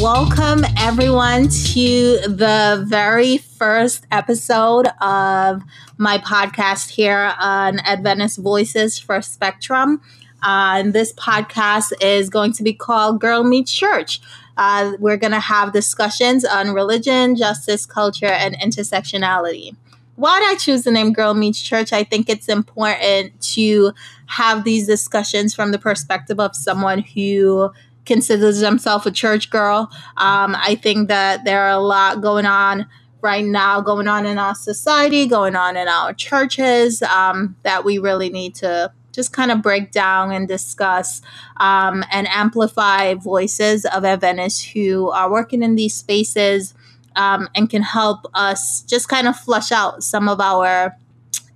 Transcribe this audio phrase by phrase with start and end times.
[0.00, 5.62] welcome everyone to the very first episode of
[5.96, 10.02] my podcast here on Adventist Voices for Spectrum.
[10.42, 14.20] Uh, and this podcast is going to be called Girl Meets Church.
[14.58, 19.74] Uh, we're going to have discussions on religion, justice, culture, and intersectionality.
[20.16, 21.92] Why did I choose the name Girl Meets Church?
[21.92, 23.92] I think it's important to
[24.26, 27.70] have these discussions from the perspective of someone who
[28.06, 29.90] considers themselves a church girl.
[30.16, 32.86] Um, I think that there are a lot going on
[33.20, 37.98] right now, going on in our society, going on in our churches um, that we
[37.98, 41.22] really need to just kind of break down and discuss
[41.56, 46.74] um, and amplify voices of Adventists who are working in these spaces
[47.16, 50.96] um, and can help us just kind of flush out some of our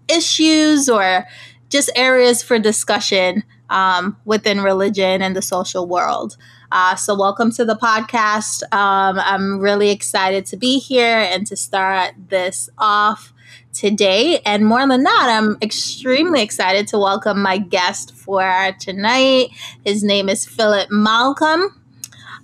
[0.08, 1.26] issues or
[1.68, 6.36] just areas for discussion um, within religion and the social world.
[6.72, 8.62] Uh, so, welcome to the podcast.
[8.72, 13.32] Um, I'm really excited to be here and to start this off
[13.72, 14.40] today.
[14.44, 19.50] And more than that, I'm extremely excited to welcome my guest for tonight.
[19.84, 21.76] His name is Philip Malcolm.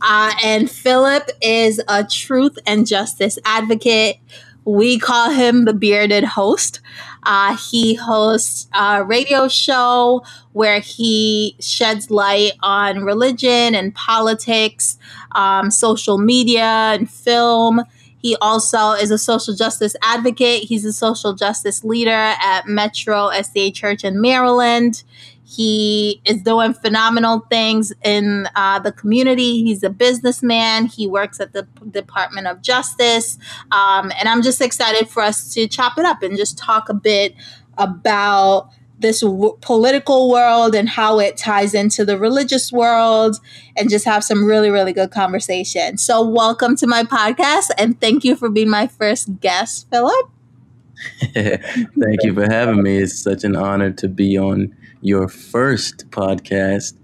[0.00, 4.18] Uh, and Philip is a truth and justice advocate.
[4.66, 6.80] We call him the bearded host.
[7.22, 14.98] Uh, he hosts a radio show where he sheds light on religion and politics,
[15.32, 17.82] um, social media, and film.
[18.18, 20.64] He also is a social justice advocate.
[20.64, 25.04] He's a social justice leader at Metro SDA Church in Maryland.
[25.48, 29.62] He is doing phenomenal things in uh, the community.
[29.62, 30.86] He's a businessman.
[30.86, 33.38] He works at the Department of Justice.
[33.70, 36.94] Um, and I'm just excited for us to chop it up and just talk a
[36.94, 37.36] bit
[37.78, 43.36] about this w- political world and how it ties into the religious world
[43.76, 45.96] and just have some really, really good conversation.
[45.96, 50.28] So, welcome to my podcast and thank you for being my first guest, Philip.
[51.34, 52.96] thank you for having me.
[52.96, 54.74] It's such an honor to be on
[55.06, 56.94] your first podcast.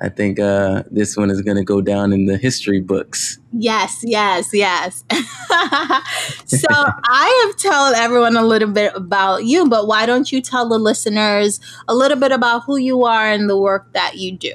[0.00, 3.38] I think uh, this one is going to go down in the history books.
[3.52, 5.04] Yes, yes, yes.
[6.46, 10.68] so I have told everyone a little bit about you, but why don't you tell
[10.68, 14.54] the listeners a little bit about who you are and the work that you do?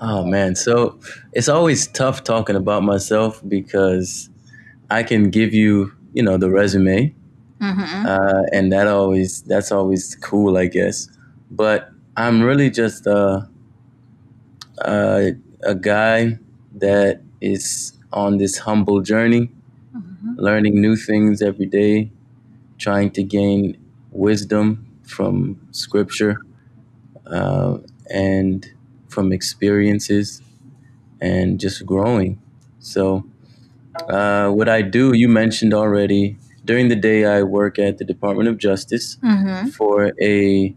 [0.00, 0.98] Oh man, so
[1.32, 4.28] it's always tough talking about myself because
[4.90, 7.14] I can give you, you know, the resume,
[7.60, 8.06] mm-hmm.
[8.06, 11.08] uh, and that always that's always cool, I guess
[11.56, 13.48] but I'm really just a,
[14.78, 15.32] a,
[15.62, 16.38] a guy
[16.74, 19.50] that is on this humble journey,
[19.96, 20.34] mm-hmm.
[20.36, 22.10] learning new things every day,
[22.78, 23.76] trying to gain
[24.10, 26.40] wisdom from scripture
[27.26, 27.78] uh,
[28.10, 28.72] and
[29.08, 30.42] from experiences
[31.20, 32.40] and just growing.
[32.80, 33.24] So,
[34.08, 36.36] uh, what I do, you mentioned already.
[36.64, 39.68] During the day, I work at the Department of Justice mm-hmm.
[39.68, 40.74] for a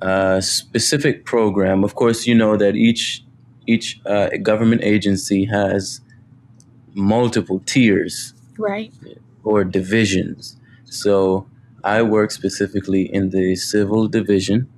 [0.00, 1.84] uh, specific program.
[1.84, 3.24] Of course, you know that each
[3.66, 6.00] each uh, government agency has
[6.94, 8.92] multiple tiers, right,
[9.44, 10.56] or divisions.
[10.84, 11.46] So
[11.84, 14.68] I work specifically in the civil division,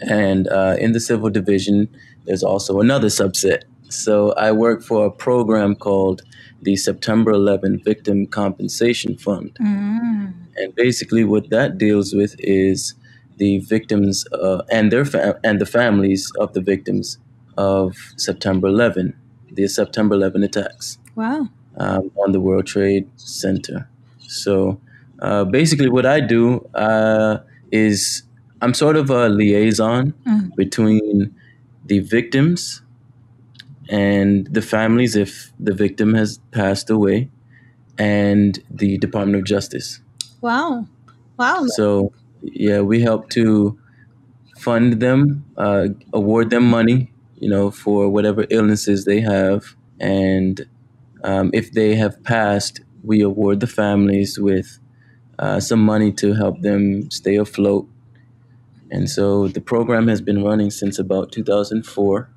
[0.00, 1.88] and uh, in the civil division,
[2.24, 3.64] there's also another subset.
[3.88, 6.22] So I work for a program called
[6.62, 9.56] the September 11 Victim Compensation Fund.
[9.60, 10.34] Mm.
[10.56, 12.94] And basically, what that deals with is
[13.36, 17.18] the victims uh, and their fa- and the families of the victims
[17.56, 19.14] of September 11,
[19.52, 20.98] the September 11 attacks.
[21.14, 21.48] Wow.
[21.78, 23.88] Um, on the World Trade Center.
[24.20, 24.80] So
[25.20, 27.38] uh, basically, what I do uh,
[27.70, 28.22] is
[28.62, 30.54] I'm sort of a liaison mm.
[30.56, 31.34] between
[31.84, 32.82] the victims
[33.88, 37.30] and the families if the victim has passed away
[37.98, 40.00] and the Department of Justice.
[40.40, 40.86] Wow.
[41.38, 41.66] Wow.
[41.68, 42.12] So
[42.52, 43.78] yeah, we help to
[44.58, 50.66] fund them, uh, award them money, you know, for whatever illnesses they have, and
[51.24, 54.78] um, if they have passed, we award the families with
[55.38, 57.88] uh, some money to help them stay afloat.
[58.90, 62.30] And so the program has been running since about 2004,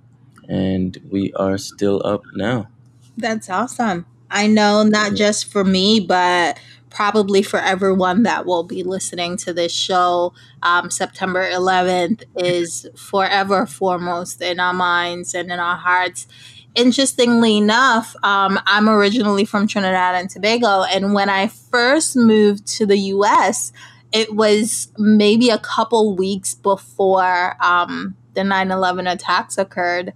[0.47, 2.67] and we are still up now.
[3.15, 4.05] That's awesome.
[4.31, 6.59] I know not just for me, but
[6.89, 10.33] probably for everyone that will be listening to this show,
[10.63, 16.27] um, September 11th is forever foremost in our minds and in our hearts.
[16.75, 22.85] Interestingly enough, um, I'm originally from Trinidad and Tobago, and when I first moved to
[22.85, 23.71] the US,
[24.11, 30.13] it was maybe a couple weeks before um, the 9 11 attacks occurred.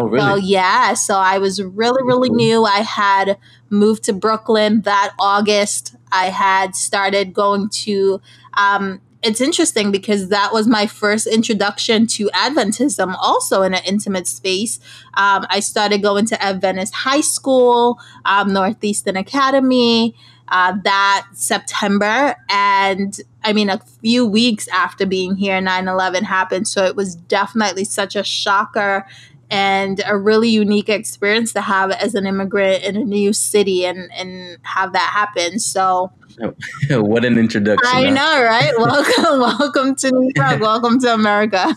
[0.00, 0.24] Oh, really?
[0.26, 2.64] So yeah, so I was really, really new.
[2.64, 3.38] I had
[3.68, 5.96] moved to Brooklyn that August.
[6.10, 8.20] I had started going to.
[8.54, 14.26] Um, it's interesting because that was my first introduction to Adventism, also in an intimate
[14.26, 14.80] space.
[15.14, 20.14] Um, I started going to Adventist High School, um, Northeastern Academy.
[20.52, 22.34] Uh, that September.
[22.48, 26.66] And I mean, a few weeks after being here, 9 11 happened.
[26.66, 29.06] So it was definitely such a shocker
[29.50, 34.10] and a really unique experience to have as an immigrant in a new city and,
[34.12, 35.58] and have that happen.
[35.58, 36.12] So,
[36.90, 37.90] what an introduction!
[37.92, 38.10] I huh?
[38.10, 38.72] know, right?
[38.78, 40.60] welcome, welcome to New York.
[40.60, 41.76] welcome to America.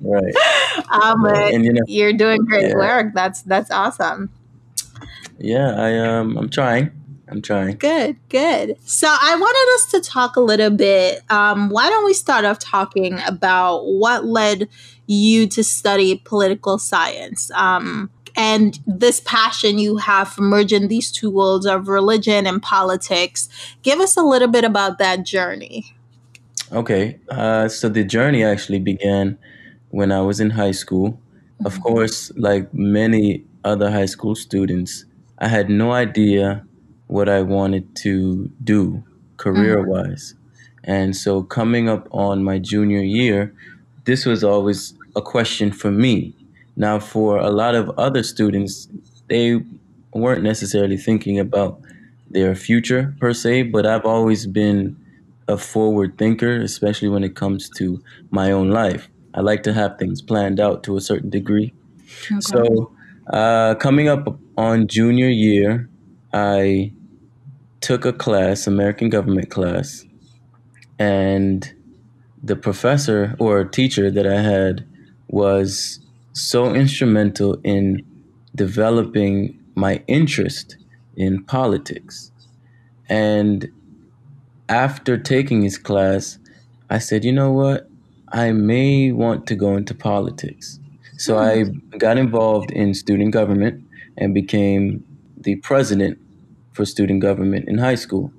[0.00, 0.34] right.
[0.90, 2.76] Um, and you know, you're doing great yeah.
[2.76, 3.14] work.
[3.14, 4.30] That's that's awesome.
[5.38, 6.90] Yeah, I um, I'm trying.
[7.32, 7.76] I'm trying.
[7.76, 8.76] Good, good.
[8.84, 11.22] So I wanted us to talk a little bit.
[11.30, 14.68] Um, why don't we start off talking about what led
[15.06, 17.50] you to study political science?
[17.52, 23.48] Um, and this passion you have for merging these two worlds of religion and politics.
[23.82, 25.94] Give us a little bit about that journey.
[26.70, 27.18] Okay.
[27.30, 29.38] Uh, so the journey actually began
[29.88, 31.12] when I was in high school.
[31.12, 31.66] Mm-hmm.
[31.66, 35.06] Of course, like many other high school students,
[35.38, 36.66] I had no idea
[37.12, 39.04] what I wanted to do
[39.36, 40.32] career wise.
[40.32, 40.90] Mm-hmm.
[40.90, 43.54] And so coming up on my junior year,
[44.04, 46.34] this was always a question for me.
[46.74, 48.88] Now, for a lot of other students,
[49.28, 49.60] they
[50.14, 51.80] weren't necessarily thinking about
[52.30, 54.96] their future per se, but I've always been
[55.48, 59.10] a forward thinker, especially when it comes to my own life.
[59.34, 61.74] I like to have things planned out to a certain degree.
[62.30, 62.40] Okay.
[62.40, 62.90] So,
[63.30, 65.90] uh, coming up on junior year,
[66.32, 66.92] I
[67.82, 70.04] took a class, American government class,
[70.98, 71.74] and
[72.42, 74.86] the professor or teacher that I had
[75.28, 76.00] was
[76.32, 78.02] so instrumental in
[78.54, 80.76] developing my interest
[81.16, 82.30] in politics.
[83.08, 83.68] And
[84.68, 86.38] after taking his class,
[86.88, 87.88] I said, you know what?
[88.28, 90.78] I may want to go into politics.
[91.18, 91.40] So hmm.
[91.92, 93.84] I got involved in student government
[94.16, 95.04] and became
[95.36, 96.18] the president
[96.72, 98.32] for student government in high school.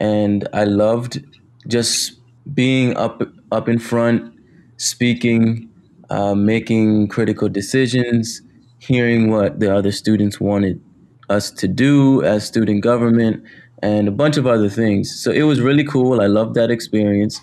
[0.00, 1.24] And I loved
[1.68, 2.18] just
[2.54, 3.22] being up
[3.52, 4.34] up in front,
[4.76, 5.68] speaking,
[6.10, 8.42] uh, making critical decisions,
[8.78, 10.80] hearing what the other students wanted
[11.28, 13.44] us to do as student government,
[13.82, 15.14] and a bunch of other things.
[15.22, 16.20] So it was really cool.
[16.20, 17.40] I loved that experience.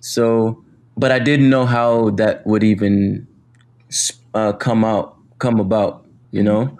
[0.00, 0.64] So,
[0.96, 3.26] but I didn't know how that would even
[4.34, 6.78] uh, come out, come about, you know,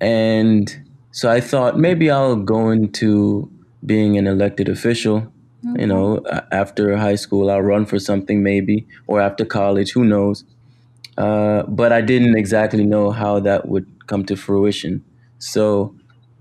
[0.00, 0.83] and
[1.14, 3.48] so I thought maybe I'll go into
[3.86, 5.32] being an elected official.
[5.78, 10.42] You know, after high school, I'll run for something maybe, or after college, who knows.
[11.16, 15.04] Uh, but I didn't exactly know how that would come to fruition.
[15.38, 15.94] So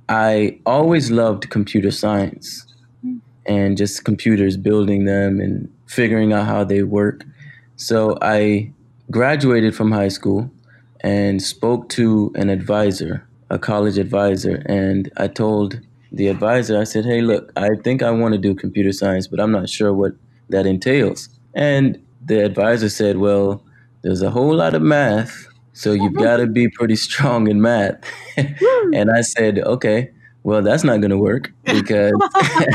[0.09, 2.65] I always loved computer science
[3.05, 3.21] mm.
[3.45, 7.23] and just computers, building them and figuring out how they work.
[7.75, 8.73] So I
[9.11, 10.49] graduated from high school
[11.01, 15.79] and spoke to an advisor a college advisor, and I told
[16.11, 19.39] the advisor, I said, "Hey, look, I think I want to do computer science, but
[19.39, 20.13] I'm not sure what
[20.49, 23.63] that entails." And the advisor said, "Well,
[24.01, 28.03] there's a whole lot of math, so you've got to be pretty strong in math."
[28.37, 30.11] and I said, "Okay."
[30.45, 32.11] Well, that's not going to work because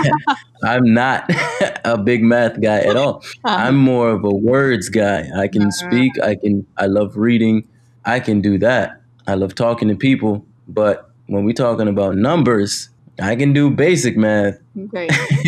[0.64, 1.30] I'm not
[1.84, 3.16] a big math guy at all.
[3.44, 3.56] Uh-huh.
[3.64, 5.28] I'm more of a words guy.
[5.36, 5.70] I can uh-huh.
[5.70, 7.68] speak, I can I love reading.
[8.06, 9.02] I can do that.
[9.26, 14.16] I love talking to people, but when we're talking about numbers, I can do basic
[14.16, 14.58] math.
[14.74, 15.10] Right.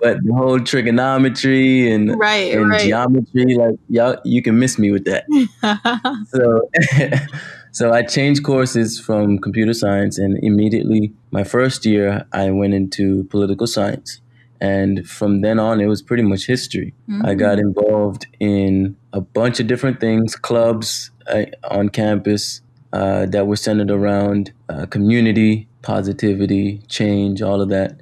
[0.00, 2.80] but the whole trigonometry and right, and right.
[2.80, 5.24] geometry, like y'all, you can miss me with that.
[6.28, 7.28] so,
[7.72, 13.24] so I changed courses from computer science, and immediately my first year I went into
[13.24, 14.22] political science,
[14.60, 16.94] and from then on it was pretty much history.
[17.08, 17.26] Mm-hmm.
[17.26, 23.46] I got involved in a bunch of different things, clubs uh, on campus uh, that
[23.46, 28.00] were centered around uh, community, positivity, change, all of that.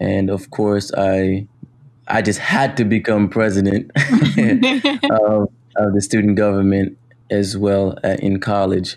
[0.00, 1.46] And of course, I
[2.06, 3.90] I just had to become president
[5.10, 6.96] of, of, the student government
[7.30, 8.96] as well uh, in college.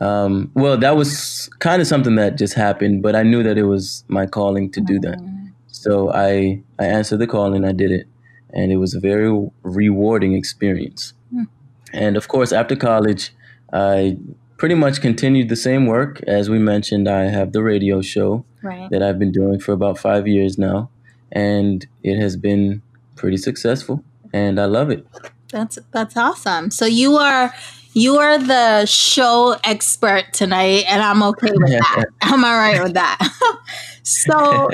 [0.00, 3.64] Um, well, that was kind of something that just happened, but I knew that it
[3.64, 5.18] was my calling to do that.
[5.18, 5.46] Mm-hmm.
[5.68, 8.06] So I I answered the call and I did it,
[8.50, 9.30] and it was a very
[9.62, 11.14] rewarding experience.
[11.34, 11.48] Mm.
[11.92, 13.32] And of course, after college,
[13.72, 14.18] I
[14.62, 16.22] pretty much continued the same work.
[16.24, 18.88] As we mentioned, I have the radio show right.
[18.92, 20.88] that I've been doing for about five years now,
[21.32, 22.80] and it has been
[23.16, 25.04] pretty successful, and I love it.
[25.50, 26.70] That's that's awesome.
[26.70, 27.52] So you are
[27.94, 32.06] you are the show expert tonight, and I'm okay with that.
[32.22, 33.18] I'm all right with that.
[34.02, 34.68] so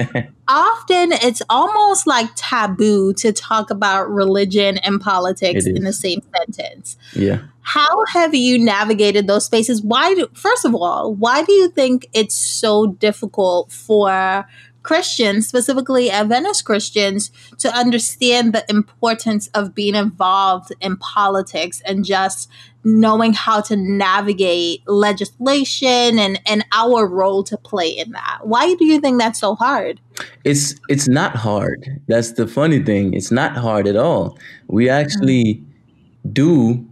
[0.47, 6.97] often it's almost like taboo to talk about religion and politics in the same sentence.
[7.15, 7.41] Yeah.
[7.61, 9.83] How have you navigated those spaces?
[9.83, 14.47] Why do, first of all, why do you think it's so difficult for
[14.89, 22.49] Christians, specifically Adventist Christians, to understand the importance of being involved in politics and just
[22.85, 28.39] knowing how to navigate legislation and, and our role to play in that.
[28.45, 30.01] Why do you think that's so hard?
[30.45, 32.01] It's it's not hard.
[32.07, 33.13] That's the funny thing.
[33.13, 34.39] It's not hard at all.
[34.69, 36.33] We actually mm-hmm.
[36.33, 36.87] do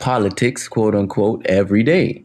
[0.00, 2.24] politics, quote unquote, every day.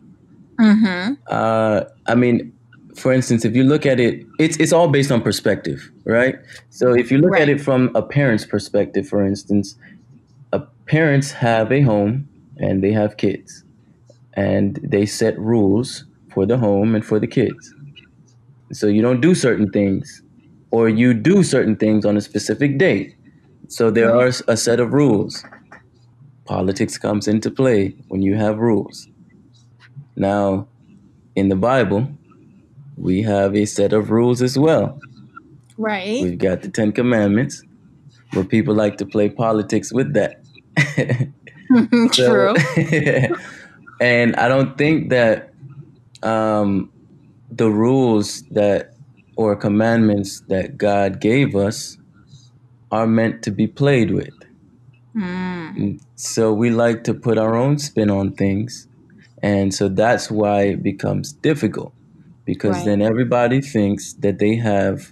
[0.60, 1.13] Mm-hmm.
[1.27, 2.51] Uh, I mean,
[2.98, 6.36] for instance, if you look at it, it's it's all based on perspective, right?
[6.70, 7.44] So if you look right.
[7.44, 9.75] at it from a parent's perspective, for instance,
[10.51, 12.27] a parents have a home
[12.58, 13.63] and they have kids,
[14.34, 17.74] and they set rules for the home and for the kids.
[18.72, 20.24] So you don't do certain things,
[20.72, 23.16] or you do certain things on a specific date.
[23.70, 25.44] So there are a set of rules.
[26.46, 29.08] Politics comes into play when you have rules.
[30.16, 30.68] Now,
[31.36, 32.08] in the Bible,
[32.98, 35.00] we have a set of rules as well.
[35.77, 36.24] Right.
[36.24, 37.63] We've got the Ten Commandments,
[38.34, 40.42] but people like to play politics with that.
[42.12, 42.56] True.
[44.01, 45.54] and I don't think that
[46.24, 46.92] um,
[47.51, 48.94] the rules that
[49.36, 51.98] or commandments that God gave us
[52.92, 54.34] are meant to be played with.
[55.16, 56.01] Mm.
[56.16, 58.88] So we like to put our own spin on things.
[59.44, 61.94] And so that's why it becomes difficult
[62.48, 62.86] because right.
[62.86, 65.12] then everybody thinks that they have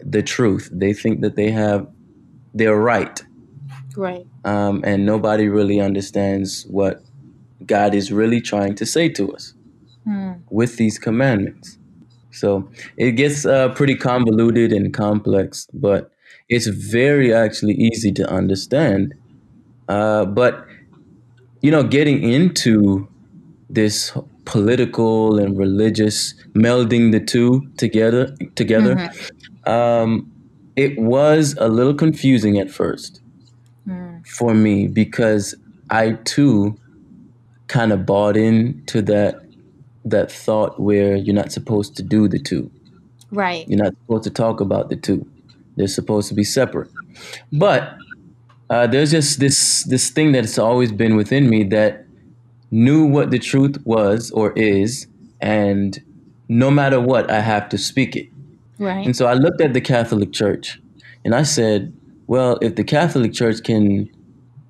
[0.00, 0.70] the truth.
[0.72, 1.86] They think that they have
[2.54, 3.22] they're right.
[3.96, 4.26] Right.
[4.44, 7.02] Um, and nobody really understands what
[7.66, 9.54] God is really trying to say to us
[10.04, 10.32] hmm.
[10.50, 11.78] with these commandments.
[12.30, 16.10] So it gets uh, pretty convoluted and complex, but
[16.48, 19.14] it's very actually easy to understand.
[19.88, 20.66] Uh, but
[21.60, 23.06] you know, getting into
[23.68, 28.96] this political and religious, melding the two together together.
[28.96, 29.70] Mm-hmm.
[29.70, 30.32] Um,
[30.76, 33.20] it was a little confusing at first
[33.86, 34.26] mm.
[34.26, 35.54] for me because
[35.90, 36.76] I too
[37.68, 39.40] kind of bought into that
[40.04, 42.70] that thought where you're not supposed to do the two.
[43.30, 43.66] Right.
[43.68, 45.26] You're not supposed to talk about the two.
[45.76, 46.90] They're supposed to be separate.
[47.52, 47.96] But
[48.68, 52.06] uh, there's just this this thing that's always been within me that
[52.72, 55.06] knew what the truth was or is,
[55.40, 56.02] and
[56.48, 58.28] no matter what, I have to speak it.
[58.78, 59.06] Right.
[59.06, 60.80] And so I looked at the Catholic Church,
[61.24, 61.92] and I said,
[62.26, 64.10] well, if the Catholic Church can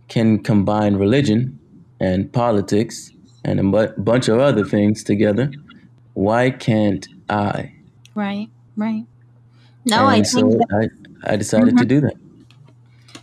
[0.08, 1.58] can combine religion
[1.98, 3.10] and politics
[3.44, 5.50] and a bu- bunch of other things together,
[6.12, 7.72] why can't I?
[8.14, 8.48] Right.
[8.76, 9.06] Right.
[9.86, 10.90] No, and I so that-
[11.24, 11.78] I, I decided mm-hmm.
[11.78, 12.14] to do that.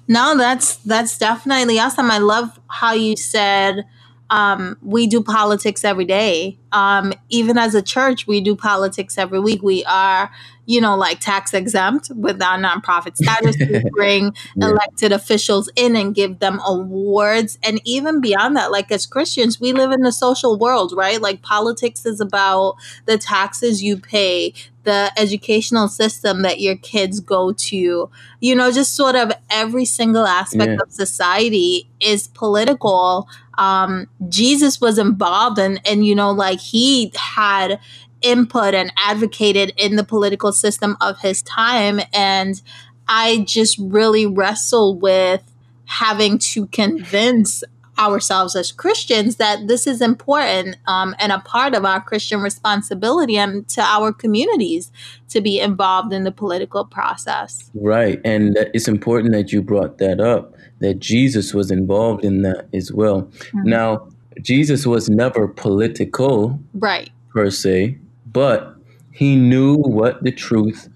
[0.08, 2.10] No, that's that's definitely awesome.
[2.10, 3.86] I love how you said
[4.30, 6.58] um, we do politics every day.
[6.72, 9.64] Um, even as a church, we do politics every week.
[9.64, 10.32] We are,
[10.66, 13.58] you know, like tax exempt with our nonprofit status.
[13.60, 14.68] we bring yeah.
[14.68, 17.58] elected officials in and give them awards.
[17.64, 21.20] And even beyond that, like as Christians, we live in the social world, right?
[21.20, 27.52] Like politics is about the taxes you pay, the educational system that your kids go
[27.52, 28.10] to,
[28.40, 30.78] you know, just sort of every single aspect yeah.
[30.82, 33.28] of society is political
[33.60, 37.80] um, Jesus was involved and and you know like he had
[38.22, 42.62] input and advocated in the political system of his time and
[43.08, 45.42] I just really wrestle with
[45.86, 47.64] having to convince
[47.98, 53.38] ourselves as Christians that this is important um, and a part of our Christian responsibility
[53.38, 54.92] and to our communities
[55.30, 57.70] to be involved in the political process.
[57.74, 58.22] Right.
[58.24, 62.92] And it's important that you brought that up that Jesus was involved in that as
[62.92, 63.24] well.
[63.24, 63.70] Mm-hmm.
[63.70, 64.08] Now,
[64.42, 68.76] Jesus was never political, right, per se, but
[69.12, 70.90] he knew what the truth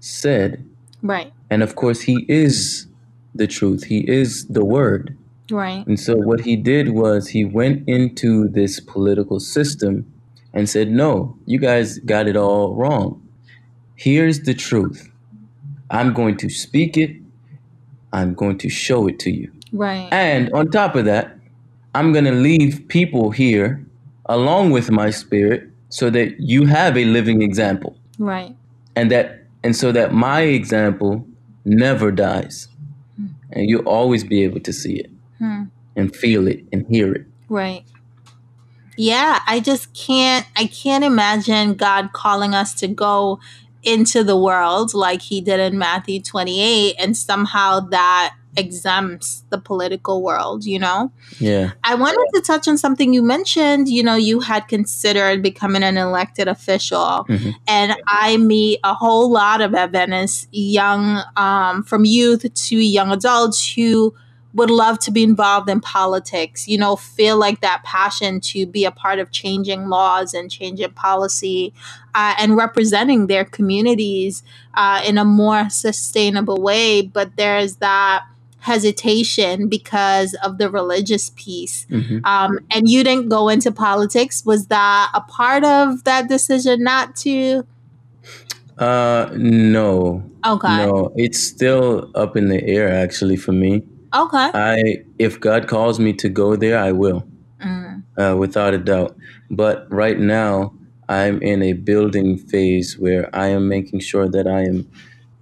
[0.00, 0.64] said.
[1.02, 1.32] Right.
[1.50, 2.86] And of course, he is
[3.34, 3.84] the truth.
[3.84, 5.16] He is the word.
[5.50, 5.86] Right.
[5.86, 10.10] And so what he did was he went into this political system
[10.52, 13.20] and said, "No, you guys got it all wrong.
[13.94, 15.10] Here's the truth.
[15.90, 17.22] I'm going to speak it
[18.12, 19.50] I'm going to show it to you.
[19.72, 20.08] Right.
[20.12, 21.36] And on top of that,
[21.94, 23.84] I'm going to leave people here
[24.26, 27.96] along with my spirit so that you have a living example.
[28.18, 28.56] Right.
[28.96, 31.26] And that and so that my example
[31.64, 32.68] never dies.
[33.16, 33.26] Hmm.
[33.52, 35.10] And you'll always be able to see it.
[35.38, 35.64] Hmm.
[35.96, 37.26] and feel it and hear it.
[37.48, 37.84] Right.
[38.96, 43.40] Yeah, I just can't I can't imagine God calling us to go
[43.82, 50.22] into the world like he did in Matthew 28 and somehow that exempts the political
[50.22, 51.10] world, you know?
[51.38, 51.72] Yeah.
[51.84, 53.88] I wanted to touch on something you mentioned.
[53.88, 57.54] You know, you had considered becoming an elected official, Mhm.
[57.66, 63.74] and I meet a whole lot of Adventists, young, um, from youth to young adults
[63.74, 64.14] who
[64.54, 68.84] would love to be involved in politics, you know, feel like that passion to be
[68.84, 71.72] a part of changing laws and changing policy
[72.14, 74.42] uh, and representing their communities
[74.74, 77.00] uh, in a more sustainable way.
[77.00, 78.24] But there's that
[78.62, 81.86] hesitation because of the religious piece.
[81.90, 84.44] hmm Um, and you didn't go into politics.
[84.46, 87.66] Was that a part of that decision not to?
[88.78, 90.76] Uh, no, Okay.
[90.86, 93.82] no, it's still up in the air actually for me.
[94.14, 94.50] Okay.
[94.54, 97.24] I, if God calls me to go there, I will,
[97.60, 99.16] Mm, uh, without a doubt.
[99.50, 100.74] But right now,
[101.08, 104.90] I'm in a building phase where I am making sure that I am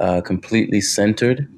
[0.01, 1.49] uh, completely centered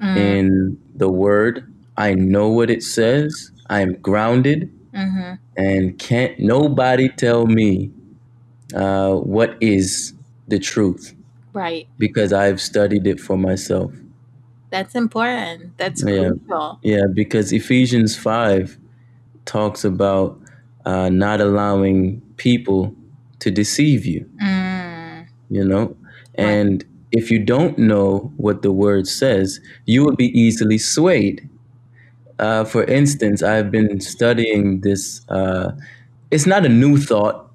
[0.00, 1.72] mm, in the Word.
[1.96, 3.50] I know what it says.
[3.68, 5.38] I am grounded, mhm.
[5.56, 7.90] and can't nobody tell me
[8.74, 10.14] uh, what is
[10.48, 11.14] the truth
[11.52, 11.86] Right.
[11.98, 13.92] because I've studied it for myself.
[14.70, 15.76] That's important.
[15.76, 16.30] That's Yeah.
[16.30, 16.78] crucial.
[16.82, 18.78] Yeah, because Ephesians 5
[19.44, 20.38] talks about
[20.86, 22.94] uh, not allowing people
[23.40, 25.96] to deceive you, Mm, you know?
[26.34, 31.48] And if you don't know what the word says, you will be easily swayed.
[32.38, 35.72] Uh, for instance, I've been studying this, uh,
[36.30, 37.50] it's not a new thought,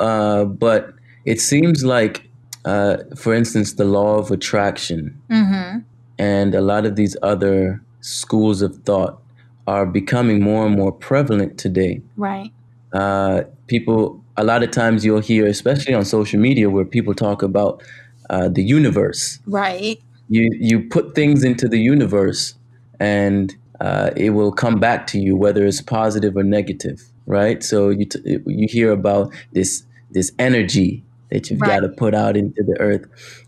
[0.00, 2.28] uh, but it seems like,
[2.64, 5.78] uh, for instance, the law of attraction hmm
[6.18, 9.20] and a lot of these other schools of thought
[9.66, 12.00] are becoming more and more prevalent today.
[12.16, 12.52] Right.
[12.92, 17.42] Uh, people, a lot of times you'll hear, especially on social media, where people talk
[17.42, 17.82] about
[18.30, 19.38] uh, the universe.
[19.46, 20.00] Right.
[20.28, 22.54] You you put things into the universe,
[23.00, 27.62] and uh, it will come back to you, whether it's positive or negative, right?
[27.62, 32.36] So you t- you hear about this this energy that you've got to put out
[32.36, 33.04] into the earth,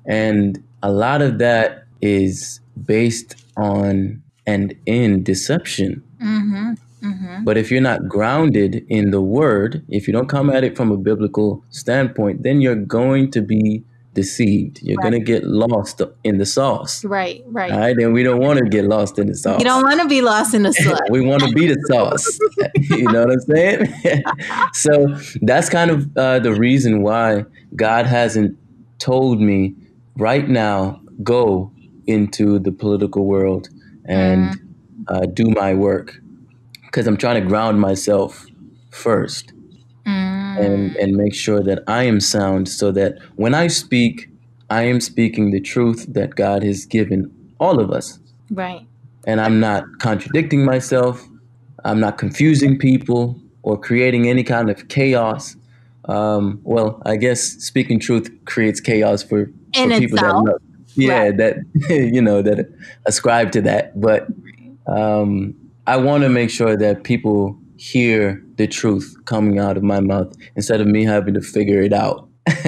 [0.07, 6.03] and a lot of that is based on and in deception.
[6.21, 10.65] hmm hmm But if you're not grounded in the word, if you don't come at
[10.65, 14.81] it from a biblical standpoint, then you're going to be deceived.
[14.83, 15.11] You're Right.
[15.11, 17.05] going to get lost in the sauce.
[17.05, 17.43] Right.
[17.47, 17.71] Right.
[17.73, 19.59] All right, and we don't want to get lost in the sauce.
[19.59, 21.01] You don't want to be lost in the flood.
[21.11, 22.39] we want to be the sauce.
[22.91, 23.95] you know what I'm saying?
[24.73, 27.45] so that's kind of uh, the reason why
[27.77, 28.57] God hasn't
[28.99, 29.75] told me
[30.17, 31.73] right now go
[32.07, 33.69] into the political world
[34.07, 34.55] and
[35.09, 36.15] uh, do my work
[36.87, 38.47] because I'm trying to ground myself
[38.91, 39.54] first Mm,
[40.59, 44.29] and and make sure that I am sound so that when I speak,
[44.71, 48.19] I am speaking the truth that God has given all of us
[48.51, 48.87] right.
[49.27, 51.23] and I'm not contradicting myself.
[51.85, 55.57] I'm not confusing people or creating any kind of chaos.
[56.07, 60.45] Um, well, I guess speaking truth creates chaos for, In for people itself.
[60.45, 60.63] that love,
[60.97, 61.37] yeah, Right.
[61.39, 61.57] that
[61.91, 62.69] you know that
[63.07, 63.99] ascribe to that.
[64.01, 64.27] But
[64.87, 65.55] um,
[65.87, 67.59] I want to make sure that people
[67.93, 71.93] hear the truth coming out of my mouth instead of me having to figure it
[71.93, 72.29] out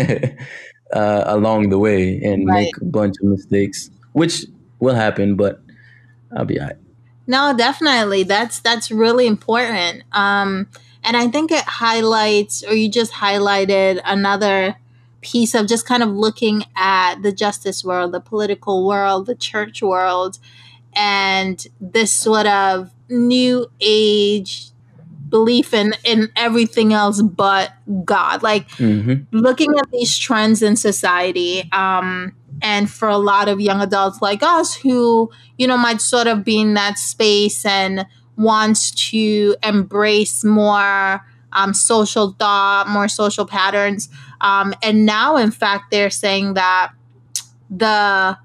[0.93, 2.65] uh, along the way and Right.
[2.65, 4.45] make a bunch of mistakes, which
[4.79, 5.37] will happen.
[5.37, 5.61] But
[6.37, 6.77] I'll be all right.
[7.27, 8.23] No, definitely.
[8.25, 10.03] That's that's really important.
[10.13, 10.69] Um,
[11.03, 14.77] and I think it highlights, or you just highlighted another
[15.23, 19.83] piece of just kind of looking at the justice world, the political world, the church
[19.83, 20.39] world,
[20.95, 24.71] and this sort of new age
[25.29, 27.73] belief in in everything else but
[28.05, 28.43] God.
[28.43, 33.81] Like hmm looking at these trends in society um and for a lot of young
[33.81, 38.91] adults like us who you know might sort of be in that space and wants
[39.11, 44.09] to embrace more um, social thought more social patterns
[44.41, 46.93] um, and now in fact they're saying that
[47.71, 48.37] the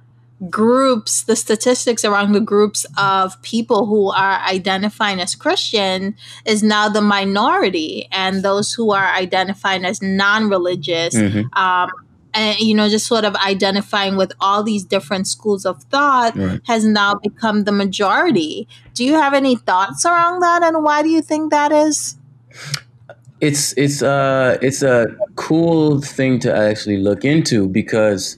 [0.50, 6.90] groups the statistics around the groups of people who are identifying as christian is now
[6.90, 8.08] the minority.
[8.12, 11.90] And those who are identifying as non-religious hmm um,
[12.34, 16.62] and you know just sort of identifying with all these different schools of thought Right.
[16.66, 18.68] has now become the majority.
[18.94, 20.64] Do you have any thoughts around that?
[20.64, 22.16] And why do you think that is?
[23.42, 28.38] It's it's uh it's a cool thing to actually look into because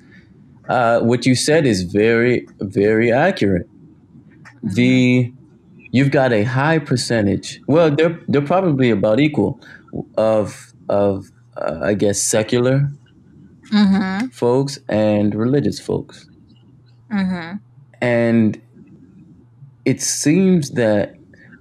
[0.69, 3.67] uh, what you said is very very accurate.
[4.61, 5.31] The
[5.91, 7.61] you've got a high percentage.
[7.67, 9.59] Well, they're they're probably about equal
[10.17, 12.89] of of uh, I guess secular
[13.71, 14.27] mm-hmm.
[14.27, 16.27] folks and religious folks.
[17.11, 17.57] Mm-hmm.
[18.01, 18.61] And
[19.85, 21.15] it seems that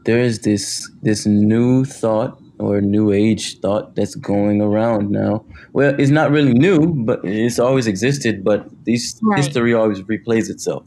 [0.05, 5.45] there is this this new thought or new age thought that's going around now.
[5.73, 8.45] Well, it's not really new, but it's always existed.
[8.45, 9.39] But this right.
[9.39, 10.87] history always replays itself.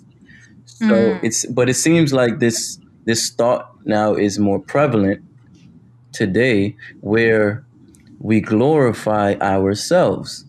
[0.66, 1.24] So mm.
[1.24, 5.22] it's but it seems like this this thought now is more prevalent
[6.14, 7.66] today, where
[8.20, 10.46] we glorify ourselves,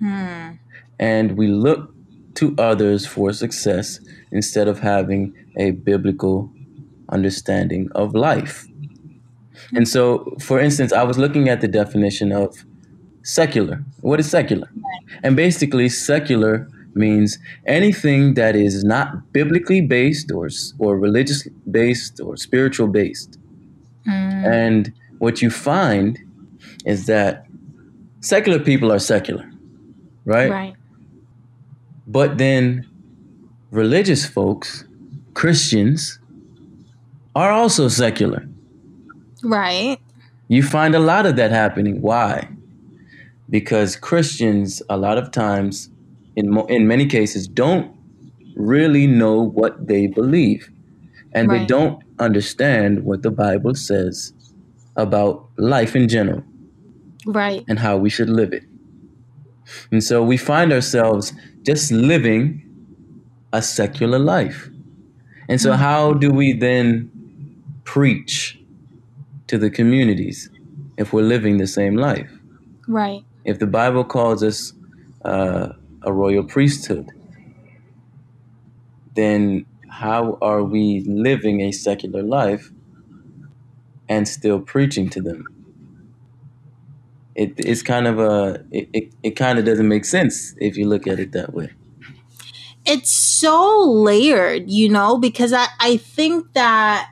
[0.00, 0.50] hmm.
[0.98, 1.94] and we look
[2.34, 4.00] to others for success
[4.32, 6.50] instead of having a biblical
[7.10, 8.66] understanding of life.
[9.74, 12.64] And so, for instance, I was looking at the definition of
[13.22, 13.84] secular.
[14.00, 14.68] What is secular?
[15.22, 20.48] And basically, secular means anything that is not biblically based or,
[20.78, 23.38] or religious based or spiritual based.
[24.06, 24.46] Mm.
[24.46, 26.18] And what you find
[26.84, 27.46] is that
[28.20, 29.50] secular people are secular,
[30.24, 30.50] right?
[30.50, 30.74] Right.
[32.06, 32.86] But then
[33.70, 34.84] religious folks,
[35.34, 36.18] Christians,
[37.34, 38.46] are also secular.
[39.42, 39.98] Right.
[40.48, 42.00] You find a lot of that happening.
[42.00, 42.48] Why?
[43.50, 45.90] Because Christians, a lot of times,
[46.36, 47.94] in, mo- in many cases, don't
[48.54, 50.70] really know what they believe.
[51.32, 51.60] And right.
[51.60, 54.32] they don't understand what the Bible says
[54.96, 56.42] about life in general.
[57.26, 57.64] Right.
[57.68, 58.64] And how we should live it.
[59.90, 62.62] And so we find ourselves just living
[63.52, 64.68] a secular life.
[65.48, 65.82] And so, mm-hmm.
[65.82, 67.10] how do we then
[67.84, 68.58] preach
[69.52, 70.48] to the communities
[70.96, 72.30] if we're living the same life?
[72.88, 73.22] Right.
[73.44, 74.72] If the Bible calls us
[75.26, 77.10] uh, a royal priesthood,
[79.14, 82.70] then how are we living a secular life
[84.08, 85.44] and still preaching to them?
[87.34, 90.88] It, it's kind of a it, it, it kind of doesn't make sense if you
[90.88, 91.72] look at it that way
[92.84, 97.11] it's so layered you know because i i think that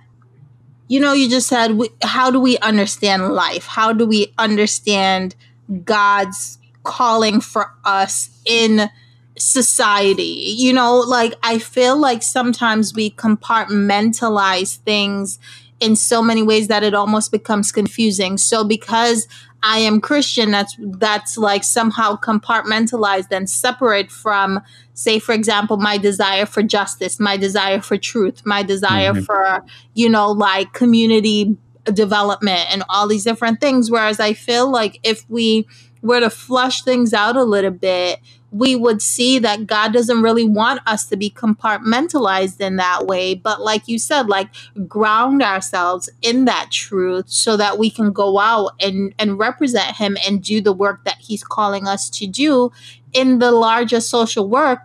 [0.90, 3.64] you know, you just said, how do we understand life?
[3.64, 5.36] How do we understand
[5.84, 8.90] God's calling for us in
[9.38, 10.24] society?
[10.58, 15.38] You know, like I feel like sometimes we compartmentalize things
[15.78, 18.36] in so many ways that it almost becomes confusing.
[18.36, 19.28] So because
[19.62, 24.60] I am Christian, that's that's like somehow compartmentalized and separate from,
[24.94, 29.22] say, for example, my desire for justice, my desire for truth, my desire mm-hmm.
[29.22, 33.90] for, you know, like community development and all these different things.
[33.90, 35.66] Whereas I feel like if we
[36.02, 38.20] were to flush things out a little bit,
[38.52, 43.34] we would see that God doesn't really want us to be compartmentalized in that way.
[43.34, 44.48] But like you said, like
[44.88, 50.16] ground ourselves in that truth so that we can go out and, and represent Him
[50.26, 52.72] and do the work that He's calling us to do
[53.12, 54.80] in the larger social work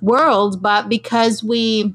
[0.00, 0.62] world.
[0.62, 1.94] But because we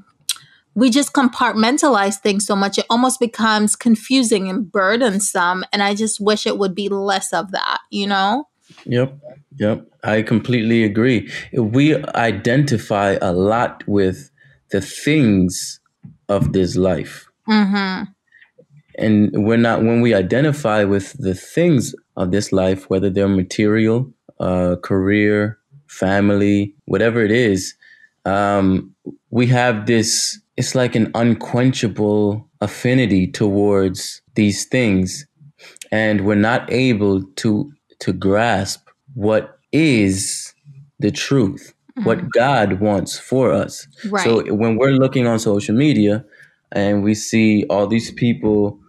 [0.74, 5.64] we just compartmentalize things so much, it almost becomes confusing and burdensome.
[5.70, 8.48] And I just wish it would be less of that, you know?
[8.84, 9.18] Yep.
[9.56, 9.86] Yep.
[10.02, 11.30] I completely agree.
[11.52, 14.30] We identify a lot with
[14.70, 15.80] the things
[16.28, 17.26] of this life.
[17.48, 18.04] Mm-hmm.
[18.98, 24.12] And we're not, when we identify with the things of this life, whether they're material,
[24.40, 27.74] uh, career, family, whatever it is,
[28.24, 28.94] um,
[29.30, 35.26] we have this, it's like an unquenchable affinity towards these things.
[35.90, 37.72] And we're not able to
[38.02, 40.52] to grasp what is
[40.98, 42.04] the truth, mm-hmm.
[42.04, 43.86] what God wants for us.
[44.10, 44.24] Right.
[44.24, 46.24] So when we're looking on social media
[46.72, 48.80] and we see all these people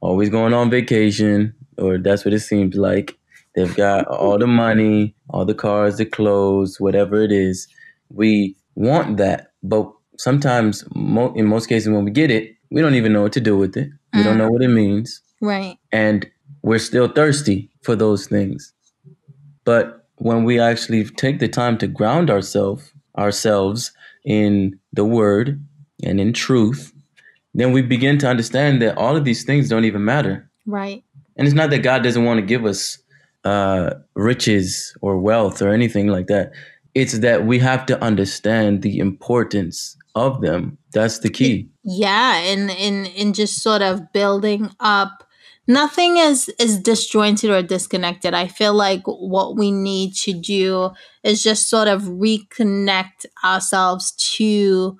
[0.00, 3.18] always going on vacation, or that's what it seems like,
[3.54, 7.68] they've got all the money, all the cars, the clothes, whatever it is.
[8.08, 12.94] We want that, but sometimes, mo- in most cases, when we get it, we don't
[12.94, 13.90] even know what to do with it.
[14.14, 14.24] We mm.
[14.24, 15.20] don't know what it means.
[15.42, 15.76] Right.
[15.90, 16.26] And
[16.62, 18.72] we're still thirsty for those things.
[19.64, 23.92] But when we actually take the time to ground ourselves ourselves
[24.24, 25.62] in the word
[26.02, 26.92] and in truth,
[27.54, 30.50] then we begin to understand that all of these things don't even matter.
[30.66, 31.04] Right.
[31.36, 32.98] And it's not that God doesn't want to give us
[33.44, 36.52] uh, riches or wealth or anything like that.
[36.94, 40.78] It's that we have to understand the importance of them.
[40.92, 41.68] That's the key.
[41.84, 45.24] Yeah, and in in just sort of building up
[45.66, 50.90] nothing is is disjointed or disconnected i feel like what we need to do
[51.22, 54.98] is just sort of reconnect ourselves to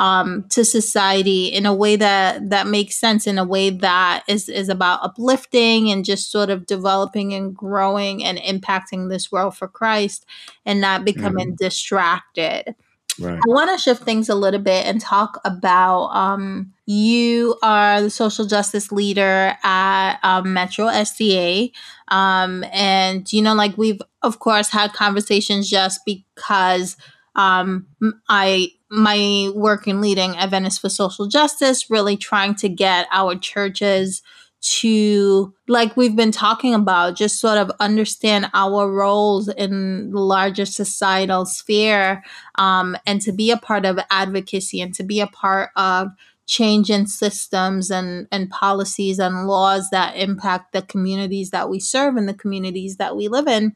[0.00, 4.48] um, to society in a way that that makes sense, in a way that is
[4.48, 9.68] is about uplifting and just sort of developing and growing and impacting this world for
[9.68, 10.24] Christ,
[10.64, 11.64] and not becoming mm-hmm.
[11.64, 12.74] distracted.
[13.20, 13.34] Right.
[13.38, 18.10] I want to shift things a little bit and talk about um, you are the
[18.10, 21.72] social justice leader at um, Metro SDA.
[22.08, 26.96] Um, and, you know, like we've, of course, had conversations just because
[27.36, 27.86] um,
[28.28, 34.20] I my work in leading Adventists for Social Justice, really trying to get our churches
[34.60, 40.66] to like we've been talking about just sort of understand our roles in the larger
[40.66, 42.22] societal sphere
[42.56, 46.08] um, and to be a part of advocacy and to be a part of
[46.46, 52.16] change in systems and, and policies and laws that impact the communities that we serve
[52.16, 53.74] and the communities that we live in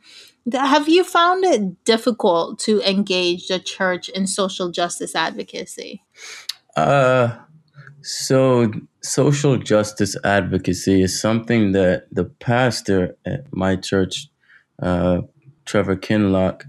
[0.53, 6.05] have you found it difficult to engage the church in social justice advocacy?
[6.77, 7.37] Uh,
[8.05, 8.71] so
[9.03, 14.29] social justice advocacy is something that the pastor at my church,
[14.83, 15.23] uh,
[15.65, 16.65] Trevor Kinlock,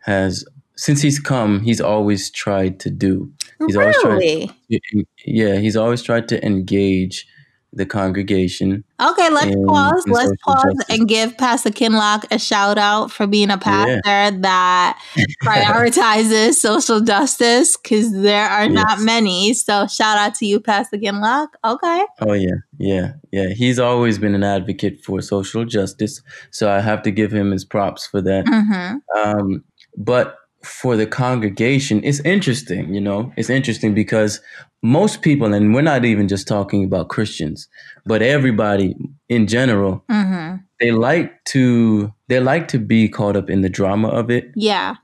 [0.00, 0.44] has
[0.76, 3.30] since he's come, he's always tried to do.
[3.66, 3.94] He's really?
[4.04, 4.54] always tried.
[4.70, 7.26] To, yeah, he's always tried to engage
[7.72, 8.82] the congregation.
[9.00, 10.04] Okay, let's pause.
[10.08, 10.84] let's pause justice.
[10.88, 14.30] and give Pastor Kinlock a shout out for being a pastor yeah.
[14.40, 15.00] that
[15.44, 18.72] prioritizes social justice because there are yes.
[18.72, 19.54] not many.
[19.54, 21.48] So shout out to you, Pastor Kinlock.
[21.64, 22.04] Okay.
[22.20, 23.50] Oh yeah, yeah, yeah.
[23.50, 27.64] He's always been an advocate for social justice, so I have to give him his
[27.64, 28.46] props for that.
[28.46, 28.96] Mm-hmm.
[29.18, 29.64] Um,
[29.96, 34.40] but for the congregation, it's interesting, you know, it's interesting because
[34.82, 37.68] most people, and we're not even just talking about Christians,
[38.04, 38.94] but everybody
[39.28, 40.56] in general, mm-hmm.
[40.78, 44.52] they like to they like to be caught up in the drama of it.
[44.54, 44.96] Yeah.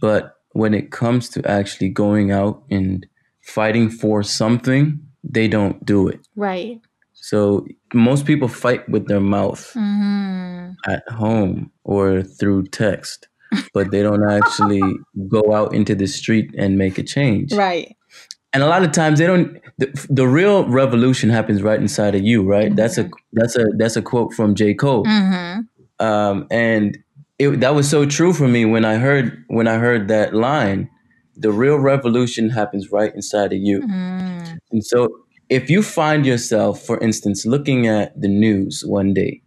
[0.00, 3.06] But when it comes to actually going out and
[3.40, 6.20] fighting for something, they don't do it.
[6.36, 6.80] Right.
[7.14, 10.72] So most people fight with their mouth mm-hmm.
[10.90, 13.28] at home or through text
[13.74, 14.82] but they don't actually
[15.28, 17.52] go out into the street and make a change.
[17.52, 17.96] Right.
[18.52, 19.60] And a lot of times they don't.
[19.78, 22.66] The, the real revolution happens right inside of you, right?
[22.66, 22.74] Mm-hmm.
[22.74, 26.04] That's a that's a that's a quote from J Cole, mm-hmm.
[26.04, 26.98] um, and
[27.38, 30.90] it, that was so true for me when I heard when I heard that line.
[31.36, 34.58] The real revolution happens right inside of you, mm.
[34.72, 35.08] and so
[35.48, 39.42] if you find yourself, for instance, looking at the news one day,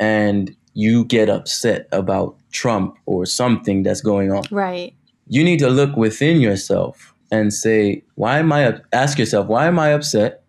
[0.00, 4.44] and you get upset about Trump or something that's going on.
[4.50, 4.94] Right.
[5.28, 9.78] You need to look within yourself and say, why am I, ask yourself, why am
[9.78, 10.42] I upset?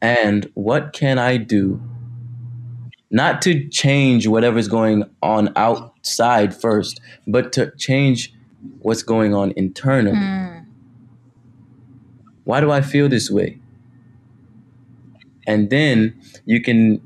[0.00, 1.80] And what can I do?
[3.10, 8.32] Not to change whatever's going on outside first, but to change
[8.80, 10.16] what's going on internally.
[10.16, 10.66] Mm.
[12.44, 13.58] Why do I feel this way?
[15.46, 17.00] And then you can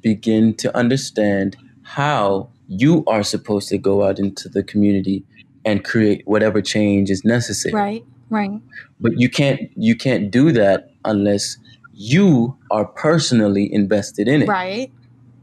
[0.00, 5.24] begin to understand how you are supposed to go out into the community
[5.64, 7.74] and create whatever change is necessary.
[7.74, 8.60] Right, right.
[9.00, 11.56] But you can't you can't do that unless
[11.92, 14.48] you are personally invested in it.
[14.48, 14.90] Right.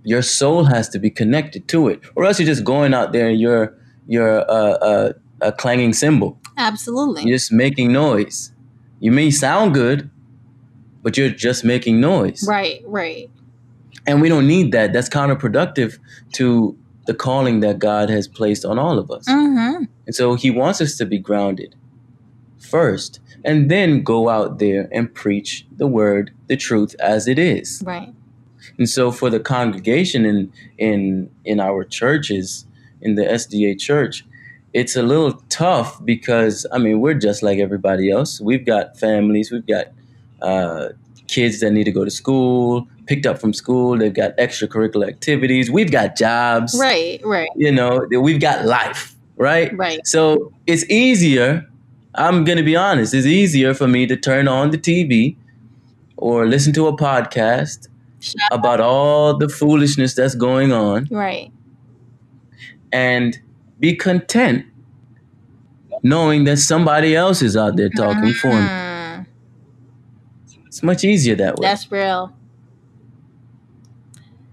[0.04, 3.28] Your soul has to be connected to it, or else you're just going out there
[3.28, 3.76] and you're
[4.08, 6.40] you're a, a, a clanging cymbal.
[6.56, 7.24] Absolutely.
[7.24, 8.54] You're just making noise.
[9.02, 10.10] You may sound good,
[11.04, 12.46] but you're just making noise.
[12.48, 13.30] Right, right.
[14.08, 14.94] And we don't need that.
[14.94, 16.00] That's counterproductive
[16.34, 16.78] to
[17.08, 19.28] the calling that God has placed on all of us.
[19.28, 19.86] Mm-hmm.
[20.06, 21.76] And so he wants us to be grounded
[22.60, 27.82] first and then go out there and preach the word, the truth as it is.
[27.86, 28.14] Right.
[28.78, 32.66] And so for the congregation in in in our churches,
[33.02, 34.26] in the SDA church,
[34.74, 38.42] it's a little tough because I mean we're just like everybody else.
[38.42, 39.88] We've got families, we've got
[40.42, 40.90] uh,
[41.28, 43.98] kids that need to go to school, picked up from school.
[43.98, 45.72] They've got extracurricular activities.
[45.72, 46.78] We've got jobs.
[46.80, 47.50] Right, right.
[47.56, 49.76] You know, we've got life, right?
[49.78, 50.06] Right.
[50.06, 51.68] So it's easier.
[52.16, 53.14] I'm going to be honest.
[53.14, 55.36] It's easier for me to turn on the TV
[56.18, 57.88] or listen to a podcast
[58.52, 61.08] about all the foolishness that's going on.
[61.12, 61.52] Right.
[62.92, 63.40] And
[63.80, 64.66] be content
[66.04, 69.24] knowing that somebody else is out there talking mm-hmm.
[69.24, 69.24] for
[70.54, 70.66] me.
[70.66, 71.68] It's much easier that way.
[71.68, 72.34] That's real.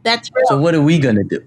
[0.05, 0.47] That's real.
[0.47, 1.43] So what are we gonna do?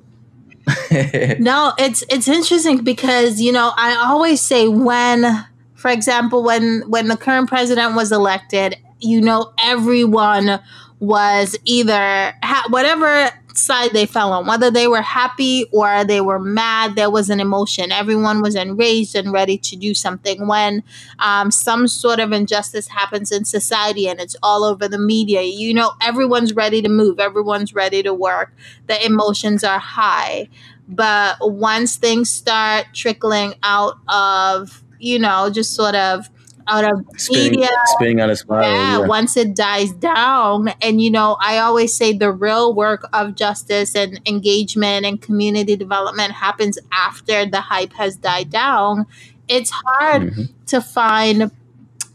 [1.39, 7.08] no, it's it's interesting because you know I always say when, for example, when when
[7.08, 10.60] the current president was elected, you know everyone
[11.00, 16.39] was either ha- whatever side they fell on, whether they were happy or they were
[16.39, 17.91] mad, there was an emotion.
[17.91, 20.48] Everyone was enraged and ready to do something.
[20.48, 20.84] When
[21.20, 25.74] um, some sort of injustice happens in society and it's all over the media, you
[25.74, 28.54] know, everyone's ready to move, everyone's ready to work.
[28.88, 30.50] The emotions are high.
[30.88, 36.30] But once things start trickling out of, you know, just sort of
[36.67, 37.67] out of media.
[37.67, 38.63] On a spiral.
[38.63, 40.69] Yeah, yeah, once it dies down.
[40.82, 45.75] And, you know, I always say the real work of justice and engagement and community
[45.75, 49.06] development happens after the hype has died down.
[49.47, 50.43] It's hard mm-hmm.
[50.67, 51.51] to find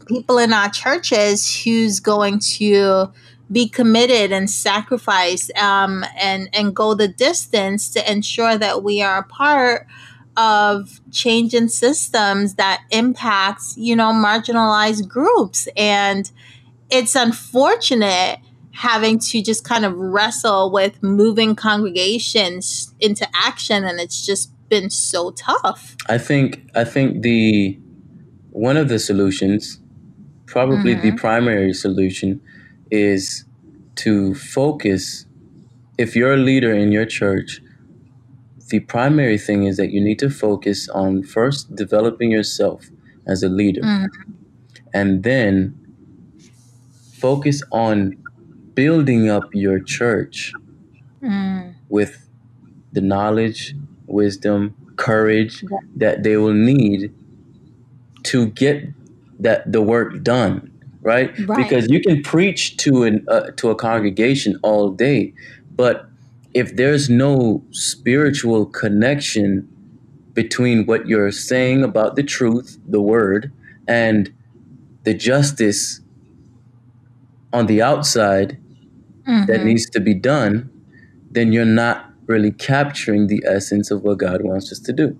[0.05, 3.11] people in our churches who's going to
[3.51, 9.19] be committed and sacrifice um, and and go the distance to ensure that we are
[9.19, 9.87] a part
[10.35, 15.67] of changing systems that impacts, you know, marginalized groups.
[15.77, 16.29] And
[16.89, 18.39] it's unfortunate
[18.71, 24.89] having to just kind of wrestle with moving congregations into action and it's just been
[24.89, 25.95] so tough.
[26.09, 27.77] I think I think the
[28.49, 29.79] one of the solutions,
[30.47, 31.09] probably mm-hmm.
[31.09, 32.41] the primary solution
[32.89, 33.45] is
[33.95, 35.25] to focus
[35.97, 37.61] if you're a leader in your church
[38.69, 42.89] the primary thing is that you need to focus on first developing yourself
[43.27, 44.07] as a leader mm.
[44.93, 45.77] and then
[47.13, 48.17] focus on
[48.73, 50.53] building up your church
[51.21, 51.73] mm.
[51.89, 52.27] with
[52.91, 53.75] the knowledge
[54.07, 55.77] wisdom courage yeah.
[55.95, 57.13] that they will need
[58.23, 58.83] to get
[59.39, 60.71] that the work done
[61.01, 61.57] right, right.
[61.57, 65.33] because you can preach to an uh, to a congregation all day
[65.75, 66.07] but
[66.53, 69.67] if there's no spiritual connection
[70.33, 73.51] between what you're saying about the truth, the word,
[73.87, 74.33] and
[75.03, 76.01] the justice
[77.51, 78.57] on the outside
[79.27, 79.45] mm-hmm.
[79.45, 80.69] that needs to be done,
[81.29, 85.19] then you're not really capturing the essence of what God wants us to do.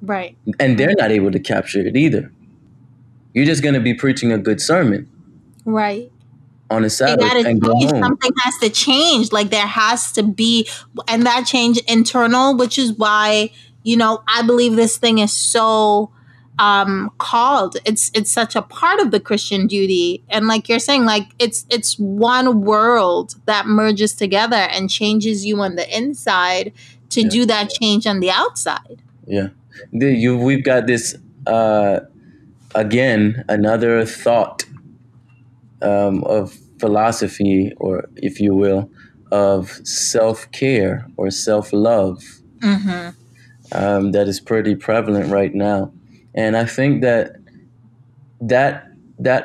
[0.00, 0.36] Right.
[0.60, 2.32] And they're not able to capture it either.
[3.34, 5.08] You're just going to be preaching a good sermon.
[5.64, 6.11] Right
[6.72, 7.88] on a Sabbath and go home.
[7.88, 9.32] Something has to change.
[9.32, 10.68] Like there has to be,
[11.06, 13.50] and that change internal, which is why
[13.82, 16.10] you know I believe this thing is so
[16.58, 21.06] um called it's it's such a part of the christian duty and like you're saying
[21.06, 26.70] like it's it's one world that merges together and changes you on the inside
[27.08, 27.28] to yeah.
[27.30, 29.48] do that change on the outside yeah
[29.94, 32.00] the, you we've got this uh
[32.74, 34.64] again another thought
[35.82, 38.90] um, of philosophy, or if you will,
[39.30, 42.18] of self care or self love
[42.58, 43.10] mm-hmm.
[43.80, 45.92] um, that is pretty prevalent right now.
[46.34, 47.36] And I think that
[48.40, 49.44] that that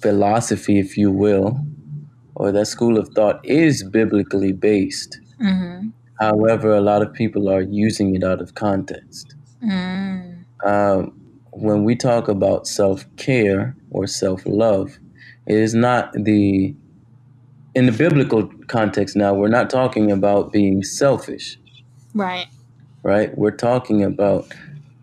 [0.00, 1.60] philosophy, if you will,
[2.34, 5.20] or that school of thought is biblically based.
[5.40, 5.88] Mm-hmm.
[6.18, 9.34] However, a lot of people are using it out of context.
[9.62, 10.44] Mm.
[10.64, 11.20] Um,
[11.52, 14.98] when we talk about self care or self love,
[15.50, 16.72] it is not the
[17.74, 21.58] in the biblical context now, we're not talking about being selfish.
[22.14, 22.46] Right.
[23.02, 23.36] Right?
[23.36, 24.52] We're talking about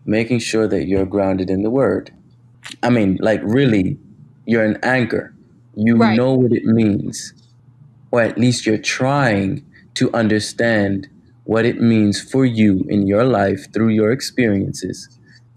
[0.06, 2.14] making sure that you're grounded in the word.
[2.82, 3.98] I mean, like really,
[4.46, 5.34] you're an anchor.
[5.76, 6.16] You right.
[6.16, 7.34] know what it means.
[8.12, 11.10] Or at least you're trying to understand
[11.44, 15.10] what it means for you in your life through your experiences.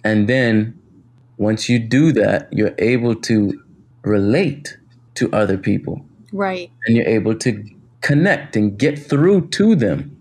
[0.03, 0.77] And then
[1.37, 3.63] once you do that, you're able to
[4.03, 4.77] relate
[5.21, 6.05] to other people.
[6.33, 6.73] Right.
[6.87, 7.63] And you're able to
[8.01, 10.17] connect and get through to them.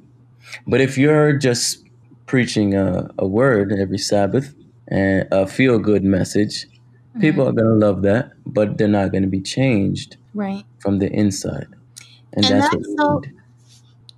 [0.67, 1.83] But if you're just
[2.25, 4.53] preaching a, a word every Sabbath
[4.89, 7.21] and a feel good message, mm-hmm.
[7.21, 10.99] people are going to love that, but they're not going to be changed right from
[10.99, 11.67] the inside.
[12.33, 13.21] And, and that's, that's so,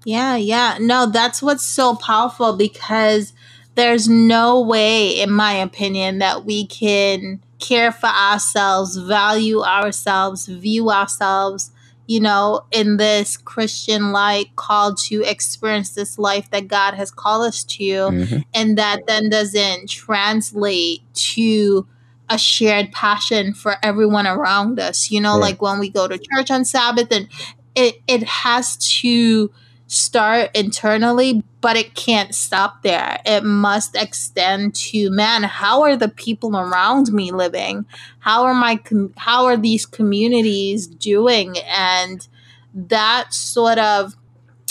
[0.04, 0.78] Yeah, yeah.
[0.80, 3.34] No, that's what's so powerful because
[3.76, 10.89] there's no way, in my opinion, that we can care for ourselves, value ourselves, view
[10.89, 11.71] ourselves,
[12.08, 17.47] you know, in this Christian light called to experience this life that God has called
[17.47, 18.39] us to, mm-hmm.
[18.54, 21.88] and that then doesn't translate to
[22.29, 25.10] a shared passion for everyone around us.
[25.12, 25.52] You know, right.
[25.52, 27.29] like when we go to church on Sabbath, and
[27.75, 29.52] it it has to
[29.92, 33.19] start internally, but it can't stop there.
[33.25, 37.85] It must extend to man, how are the people around me living?
[38.19, 41.58] How are my com- how are these communities doing?
[41.67, 42.25] And
[42.73, 44.15] that sort of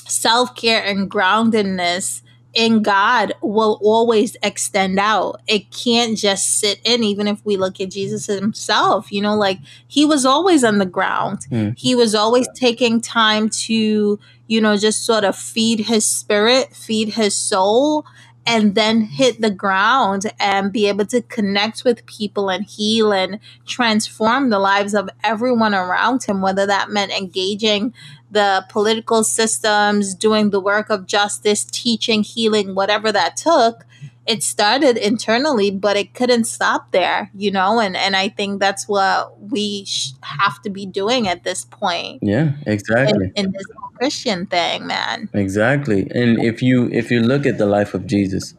[0.07, 2.23] self-care and groundedness
[2.55, 5.43] in God will always extend out.
[5.47, 9.59] It can't just sit in, even if we look at Jesus himself, you know, like
[9.87, 11.47] he was always on the ground.
[11.51, 11.79] Mm.
[11.79, 14.19] He was always taking time to,
[14.51, 18.05] you know, just sort of feed his spirit, feed his soul,
[18.45, 23.39] and then hit the ground and be able to connect with people and heal and
[23.65, 27.95] transform the lives of everyone around him, whether that meant engaging
[28.29, 33.87] the political systems, doing the work of justice, teaching, healing, whatever that took.
[34.27, 38.89] It started internally, but it couldn't stop there, you know, and and I think that's
[38.89, 42.21] what we sh- have to be doing at this point.
[42.23, 43.33] Yeah, exactly.
[43.37, 43.67] In, in this
[44.01, 45.29] Christian thing, man.
[45.35, 46.11] Exactly.
[46.15, 48.55] And if you if you look at the life of Jesus,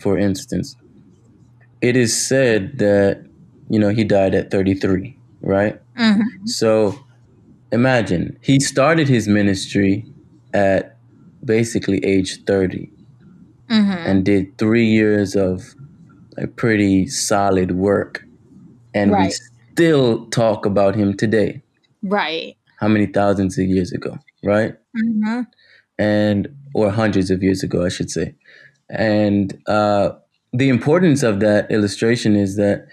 [0.00, 0.76] for instance,
[1.80, 3.24] it is said that
[3.68, 5.80] you know he died at 33, right?
[5.98, 6.46] Mm-hmm.
[6.46, 6.98] So
[7.72, 10.06] imagine he started his ministry
[10.52, 10.96] at
[11.44, 12.88] basically age 30
[13.68, 13.90] mm-hmm.
[13.90, 15.74] and did three years of
[16.38, 18.24] a pretty solid work
[18.94, 19.26] and right.
[19.26, 19.30] we
[19.72, 21.60] still talk about him today
[22.02, 25.40] right how many thousands of years ago right mm-hmm.
[25.98, 28.34] and or hundreds of years ago i should say
[28.90, 30.10] and uh,
[30.52, 32.86] the importance of that illustration is that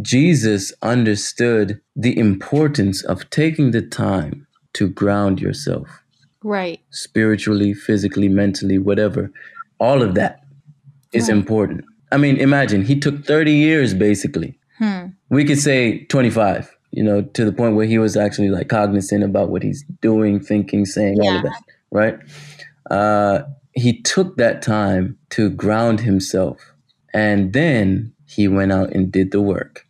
[0.00, 6.02] Jesus understood the importance of taking the time to ground yourself.
[6.42, 6.80] Right.
[6.90, 9.30] Spiritually, physically, mentally, whatever.
[9.78, 10.40] All of that
[11.12, 11.36] is right.
[11.36, 11.84] important.
[12.10, 14.58] I mean, imagine he took 30 years basically.
[14.78, 15.06] Hmm.
[15.30, 19.24] We could say 25, you know, to the point where he was actually like cognizant
[19.24, 21.30] about what he's doing, thinking, saying, yeah.
[21.30, 22.18] all of that, right?
[22.90, 23.42] Uh,
[23.72, 26.72] he took that time to ground himself
[27.12, 29.86] and then he went out and did the work.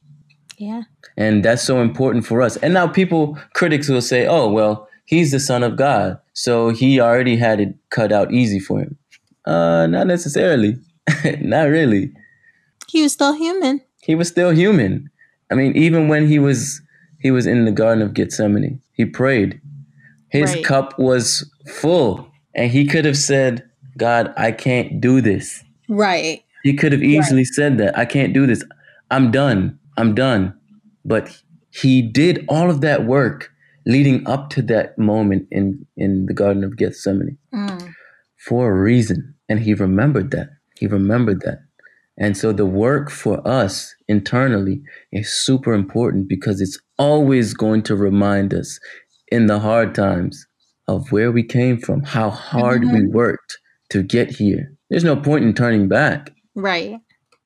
[0.56, 0.84] Yeah.
[1.16, 2.56] And that's so important for us.
[2.56, 6.18] And now people, critics will say, oh, well, he's the son of God.
[6.32, 8.96] So he already had it cut out easy for him.
[9.44, 10.78] Uh, not necessarily.
[11.40, 12.12] not really.
[12.88, 13.82] He was still human.
[14.02, 15.10] He was still human.
[15.50, 16.80] I mean, even when he was
[17.24, 19.58] he was in the Garden of Gethsemane, he prayed.
[20.28, 20.64] His right.
[20.64, 22.28] cup was full.
[22.54, 23.64] And he could have said,
[23.96, 25.64] God, I can't do this.
[25.88, 26.44] Right.
[26.64, 27.46] He could have easily right.
[27.46, 27.96] said that.
[27.96, 28.62] I can't do this.
[29.10, 29.78] I'm done.
[29.96, 30.54] I'm done.
[31.06, 33.50] But he did all of that work
[33.86, 37.94] leading up to that moment in, in the Garden of Gethsemane mm.
[38.36, 39.34] for a reason.
[39.48, 40.50] And he remembered that.
[40.78, 41.60] He remembered that.
[42.18, 47.96] And so the work for us internally is super important because it's always going to
[47.96, 48.78] remind us
[49.28, 50.46] in the hard times
[50.86, 52.94] of where we came from, how hard mm-hmm.
[52.94, 53.58] we worked
[53.90, 54.72] to get here.
[54.90, 56.30] There's no point in turning back.
[56.54, 57.00] Right.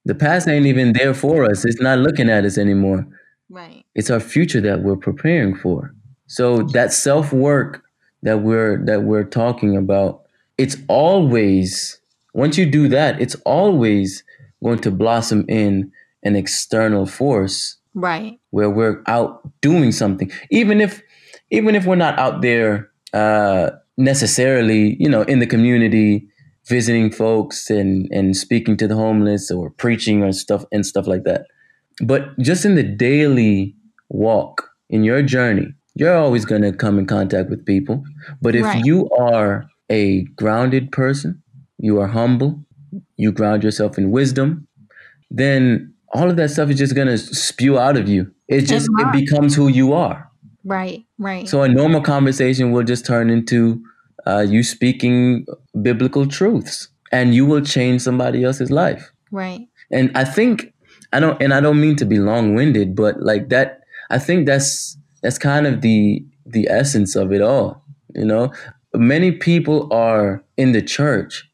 [0.04, 1.64] The past ain't even there for us.
[1.64, 3.06] It's not looking at us anymore.
[3.48, 3.84] Right.
[3.94, 5.94] It's our future that we're preparing for.
[6.26, 7.82] So that self-work
[8.22, 10.22] that we're that we're talking about,
[10.58, 12.00] it's always
[12.34, 14.22] once you do that, it's always
[14.62, 15.90] going to blossom in
[16.22, 17.77] an external force.
[17.98, 18.38] Right.
[18.50, 20.30] Where we're out doing something.
[20.50, 21.02] Even if
[21.50, 26.28] even if we're not out there uh, necessarily, you know, in the community
[26.66, 31.24] visiting folks and and speaking to the homeless or preaching or stuff and stuff like
[31.24, 31.46] that.
[32.00, 33.74] But just in the daily
[34.08, 38.04] walk in your journey, you're always going to come in contact with people.
[38.40, 38.84] But if right.
[38.84, 41.42] you are a grounded person,
[41.78, 42.64] you are humble,
[43.16, 44.68] you ground yourself in wisdom,
[45.30, 48.32] then all of that stuff is just going to spew out of you.
[48.48, 50.30] It just it becomes who you are.
[50.64, 51.48] Right, right.
[51.48, 53.82] So a normal conversation will just turn into
[54.26, 55.46] uh, you speaking
[55.80, 59.10] biblical truths, and you will change somebody else's life.
[59.30, 59.68] Right.
[59.90, 60.72] And I think
[61.12, 63.80] I don't, and I don't mean to be long winded, but like that,
[64.10, 67.82] I think that's that's kind of the the essence of it all.
[68.14, 68.52] You know,
[68.94, 71.48] many people are in the church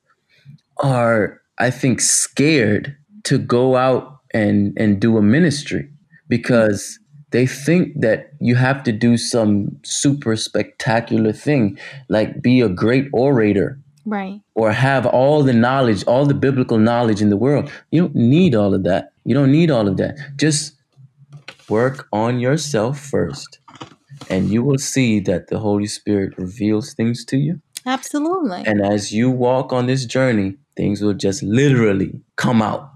[0.78, 5.88] are I think scared to go out and and do a ministry
[6.28, 6.98] because
[7.30, 11.78] they think that you have to do some super spectacular thing,
[12.08, 13.80] like be a great orator.
[14.06, 14.40] Right.
[14.54, 17.72] Or have all the knowledge, all the biblical knowledge in the world.
[17.90, 19.12] You don't need all of that.
[19.24, 20.16] You don't need all of that.
[20.36, 20.74] Just
[21.68, 23.58] work on yourself first,
[24.28, 27.60] and you will see that the Holy Spirit reveals things to you.
[27.86, 28.62] Absolutely.
[28.66, 32.93] And as you walk on this journey, things will just literally come out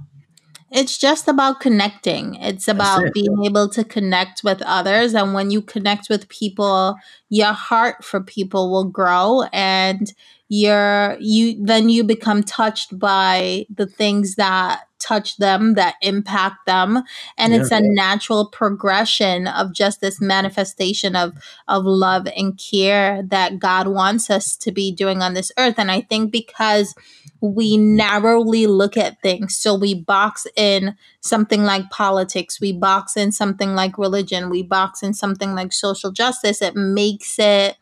[0.70, 2.34] it's just about connecting.
[2.36, 3.14] It's about it.
[3.14, 5.14] being able to connect with others.
[5.14, 6.96] And when you connect with people,
[7.30, 10.12] your heart for people will grow and
[10.48, 17.02] you're you then you become touched by the things that touch them that impact them
[17.36, 17.60] and yeah.
[17.60, 21.34] it's a natural progression of just this manifestation of
[21.68, 25.90] of love and care that God wants us to be doing on this earth and
[25.90, 26.94] I think because
[27.40, 29.56] we narrowly look at things.
[29.56, 35.02] So we box in something like politics, we box in something like religion, we box
[35.02, 36.60] in something like social justice.
[36.60, 37.76] It makes it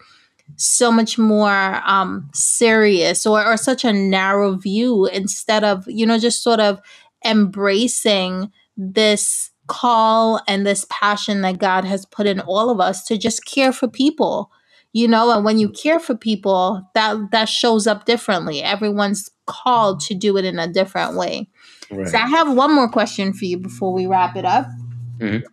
[0.55, 6.19] so much more um, serious or, or such a narrow view instead of, you know,
[6.19, 6.81] just sort of
[7.25, 13.19] embracing this call and this passion that God has put in all of us to
[13.19, 14.51] just care for people.
[14.93, 18.63] You know, and when you care for people, that that shows up differently.
[18.63, 21.51] Everyone's called to do it in a different way.
[21.91, 22.09] Right.
[22.09, 24.67] So I have one more question for you before we wrap it up.
[25.19, 25.47] Mm-hmm.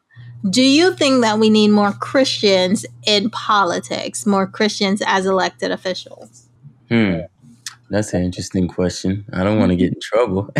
[0.50, 6.50] Do you think that we need more Christians in politics, more Christians as elected officials?
[6.90, 7.20] Hmm.
[7.90, 9.24] That's an interesting question.
[9.32, 10.50] I don't want to get in trouble.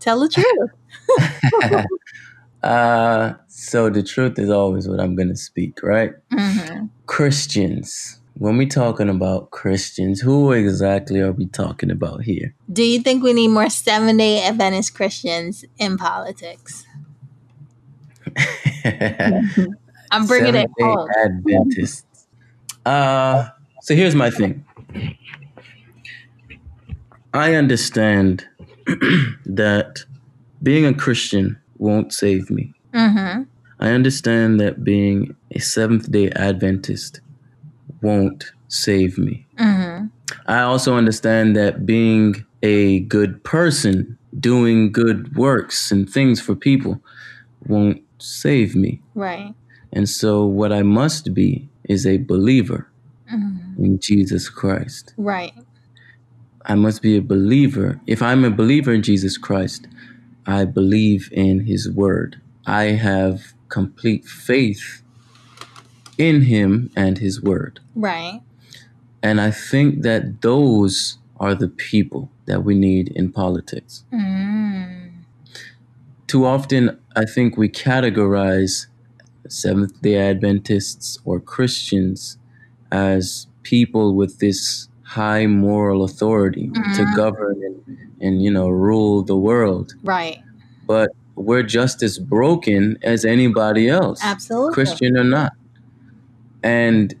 [0.00, 1.86] Tell the truth.
[2.62, 6.12] uh, so the truth is always what I'm going to speak, right?
[6.32, 6.86] Mm-hmm.
[7.06, 8.18] Christians.
[8.34, 12.54] When we're talking about Christians, who exactly are we talking about here?
[12.72, 16.86] Do you think we need more Seventh Day Adventist Christians in politics?
[20.10, 21.08] I'm bringing it home.
[21.24, 22.26] Adventists.
[22.84, 23.48] Uh,
[23.82, 24.64] so here's my thing.
[27.34, 28.46] I understand
[29.46, 30.04] that
[30.62, 32.72] being a Christian won't save me.
[32.92, 33.42] Mm-hmm.
[33.80, 37.20] I understand that being a Seventh day Adventist
[38.02, 39.46] won't save me.
[39.58, 40.06] Mm-hmm.
[40.46, 47.00] I also understand that being a good person, doing good works and things for people,
[47.66, 49.00] won't save me.
[49.14, 49.54] Right.
[49.92, 52.88] And so, what I must be is a believer
[53.32, 53.84] mm-hmm.
[53.84, 55.14] in Jesus Christ.
[55.16, 55.52] Right.
[56.64, 58.00] I must be a believer.
[58.06, 59.88] If I'm a believer in Jesus Christ,
[60.46, 62.40] I believe in his word.
[62.66, 65.02] I have complete faith
[66.18, 67.80] in him and his word.
[67.94, 68.40] Right.
[69.22, 74.04] And I think that those are the people that we need in politics.
[74.12, 75.01] Mm.
[76.32, 78.86] Too often, I think we categorize
[79.50, 82.38] Seventh day Adventists or Christians
[82.90, 86.94] as people with this high moral authority mm-hmm.
[86.94, 89.92] to govern and, and, you know, rule the world.
[90.02, 90.38] Right.
[90.86, 94.18] But we're just as broken as anybody else.
[94.22, 94.72] Absolutely.
[94.72, 95.52] Christian or not.
[96.62, 97.14] And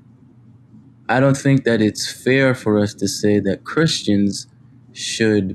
[1.10, 4.46] I don't think that it's fair for us to say that Christians
[4.94, 5.54] should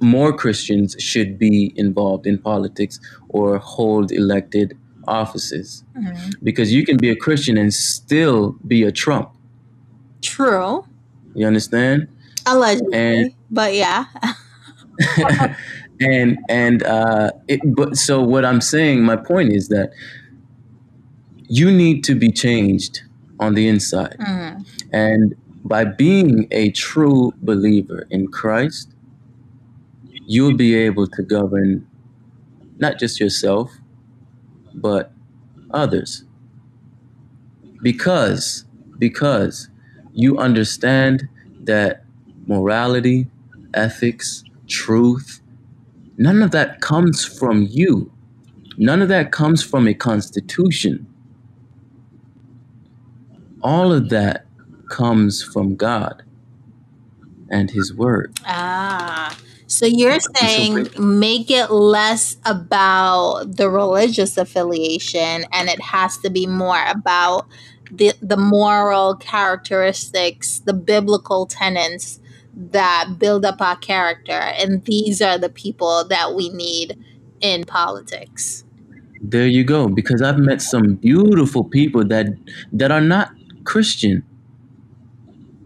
[0.00, 4.76] more Christians should be involved in politics or hold elected
[5.06, 5.84] offices.
[5.96, 6.30] Mm-hmm.
[6.42, 9.30] Because you can be a Christian and still be a Trump.
[10.22, 10.86] True.
[11.34, 12.08] You understand?
[12.46, 12.96] Allegedly.
[12.96, 14.04] And, but yeah.
[16.00, 19.92] and and uh it, but so what I'm saying, my point is that
[21.48, 23.02] you need to be changed
[23.40, 24.16] on the inside.
[24.20, 24.62] Mm-hmm.
[24.92, 28.91] And by being a true believer in Christ,
[30.26, 31.86] you'll be able to govern
[32.78, 33.70] not just yourself,
[34.74, 35.12] but
[35.70, 36.24] others.
[37.82, 38.64] Because,
[38.98, 39.68] because
[40.12, 41.28] you understand
[41.64, 42.04] that
[42.46, 43.28] morality,
[43.74, 45.40] ethics, truth,
[46.16, 48.10] none of that comes from you.
[48.78, 51.06] None of that comes from a constitution.
[53.62, 54.46] All of that
[54.90, 56.22] comes from God
[57.50, 58.38] and His Word.
[58.46, 59.36] Ah.
[59.72, 66.46] So you're saying make it less about the religious affiliation and it has to be
[66.46, 67.46] more about
[67.90, 72.20] the the moral characteristics, the biblical tenets
[72.54, 77.02] that build up our character and these are the people that we need
[77.40, 78.64] in politics.
[79.22, 82.26] There you go because I've met some beautiful people that
[82.74, 83.32] that are not
[83.64, 84.22] Christian.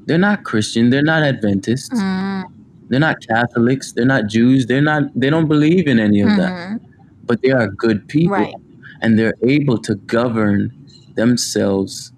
[0.07, 1.91] They're not Christian, they're not Adventists.
[1.91, 2.56] Mm
[2.89, 3.93] they're not Catholics.
[3.93, 4.67] They're not Jews.
[4.67, 5.03] They're not.
[5.15, 6.41] They don't believe in any of mm-hmm.
[6.41, 6.81] that.
[7.25, 8.55] But they are good people, right.
[9.03, 10.73] and they're able to govern
[11.17, 12.13] themselves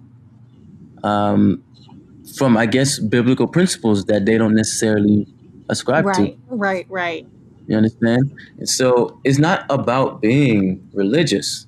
[1.03, 1.63] um,
[2.37, 5.25] from, I guess, biblical principles that they don't necessarily
[5.69, 6.21] ascribe right, to.
[6.21, 6.37] Right.
[6.49, 6.85] Right.
[6.89, 7.27] Right.
[7.67, 8.35] You understand?
[8.57, 11.67] And so it's not about being religious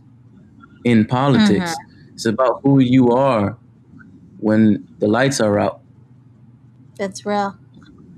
[0.84, 1.72] in politics.
[1.72, 2.14] Mm-hmm.
[2.14, 3.58] It's about who you are
[4.40, 5.82] when the lights are out.
[6.98, 7.58] That's real.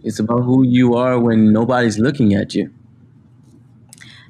[0.03, 2.71] It's about who you are when nobody's looking at you.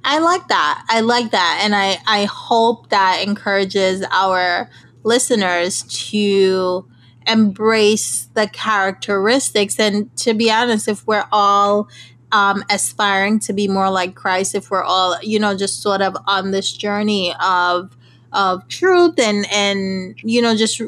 [0.03, 0.86] I like that.
[0.89, 1.61] I like that.
[1.63, 4.69] And I, I hope that encourages our
[5.03, 6.86] listeners to
[7.26, 9.80] embrace the characteristics.
[9.80, 11.88] And to be honest, if we're all
[12.32, 16.17] um, aspiring to be more like Christ, if we're all, you know, just sort of
[16.28, 17.95] on this journey of
[18.34, 20.82] of truth and and you know just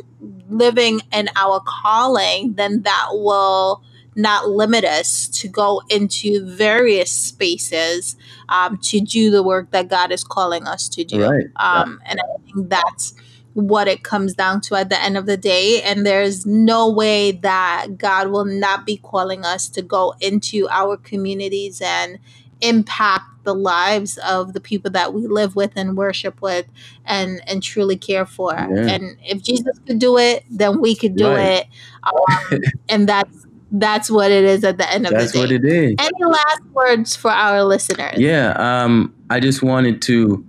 [0.49, 3.83] living in our calling, then that will
[4.15, 8.15] not limit us to go into various spaces
[8.49, 11.23] um, to do the work that God is calling us to do.
[11.23, 11.45] Right.
[11.57, 13.13] Um, and I think that's
[13.53, 15.81] what it comes down to at the end of the day.
[15.81, 20.97] And there's no way that God will not be calling us to go into our
[20.97, 22.19] communities and
[22.61, 26.65] impact the lives of the people that we live with and worship with
[27.05, 28.93] and and truly care for yeah.
[28.93, 31.59] and if jesus could do it then we could do right.
[31.59, 31.67] it
[32.03, 35.57] um, and that's that's what it is at the end of that's the day.
[35.57, 35.95] That's what it is.
[35.99, 38.17] Any last words for our listeners?
[38.17, 40.45] Yeah, um, I just wanted to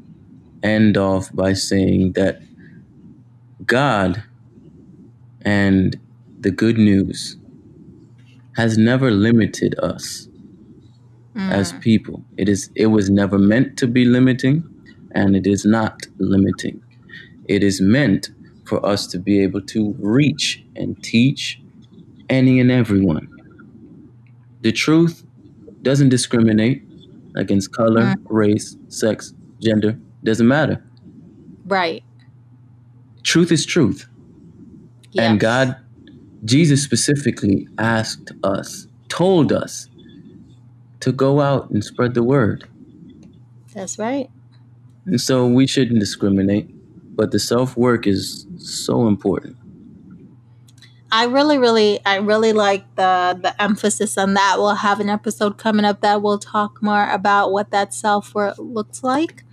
[0.63, 2.41] end off by saying that
[3.65, 4.23] God
[5.43, 5.97] and
[6.41, 7.37] the good news
[8.57, 10.29] has never limited us
[11.35, 11.51] mm.
[11.51, 12.25] as people.
[12.37, 14.65] It is it was never meant to be limiting
[15.13, 16.83] and it is not limiting.
[17.49, 18.31] It is meant
[18.65, 21.61] for us to be able to reach and teach
[22.29, 23.29] any and everyone.
[24.63, 25.25] The truth
[25.83, 26.83] doesn't discriminate
[27.37, 28.17] against color, mm.
[28.25, 30.83] race, sex, gender, doesn't matter.
[31.67, 32.03] Right.
[33.23, 34.09] Truth is truth.
[35.13, 35.31] Yes.
[35.31, 35.77] And God,
[36.45, 39.89] Jesus specifically asked us, told us
[41.01, 42.69] to go out and spread the word.
[43.75, 44.31] That's right.
[45.07, 46.69] And so we shouldn't discriminate,
[47.15, 49.57] but the self work is so important.
[51.13, 54.57] I really, really, I really like the the emphasis on that.
[54.59, 58.57] We'll have an episode coming up that will talk more about what that self work
[58.59, 59.45] looks like.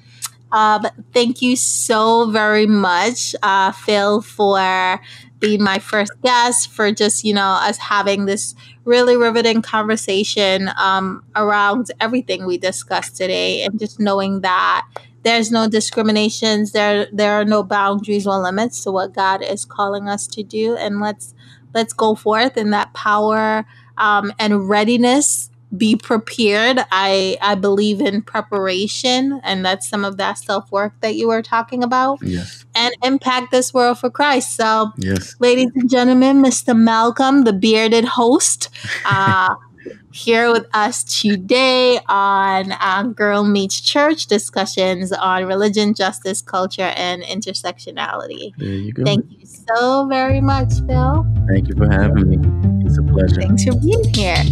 [0.52, 5.02] Um, thank you so very much, uh, Phil, for
[5.40, 11.24] being my first guest, for just, you know, us having this really riveting conversation um,
[11.36, 14.88] around everything we discussed today and just knowing that
[15.24, 20.10] there's no discriminations there there are no boundaries or limits to what god is calling
[20.10, 21.34] us to do and let's
[21.74, 23.66] let's go forth in that power
[23.98, 26.80] um, and readiness be prepared.
[26.92, 31.84] I i believe in preparation and that's some of that self-work that you were talking
[31.84, 32.20] about.
[32.22, 32.66] Yes.
[32.76, 34.56] And impact this world for christ.
[34.56, 35.36] So yes.
[35.40, 38.70] ladies and gentlemen mr malcolm the bearded host
[39.06, 39.56] uh
[40.12, 47.24] here with us today on uh, Girl Meets Church discussions on religion, justice, culture, and
[47.24, 48.54] intersectionality.
[48.58, 49.04] There you go.
[49.04, 51.26] Thank you so very much, Phil.
[51.48, 52.86] Thank you for having me.
[52.86, 53.42] It's a pleasure.
[53.42, 54.44] Thanks for being here.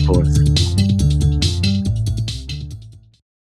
[0.00, 0.73] Of course.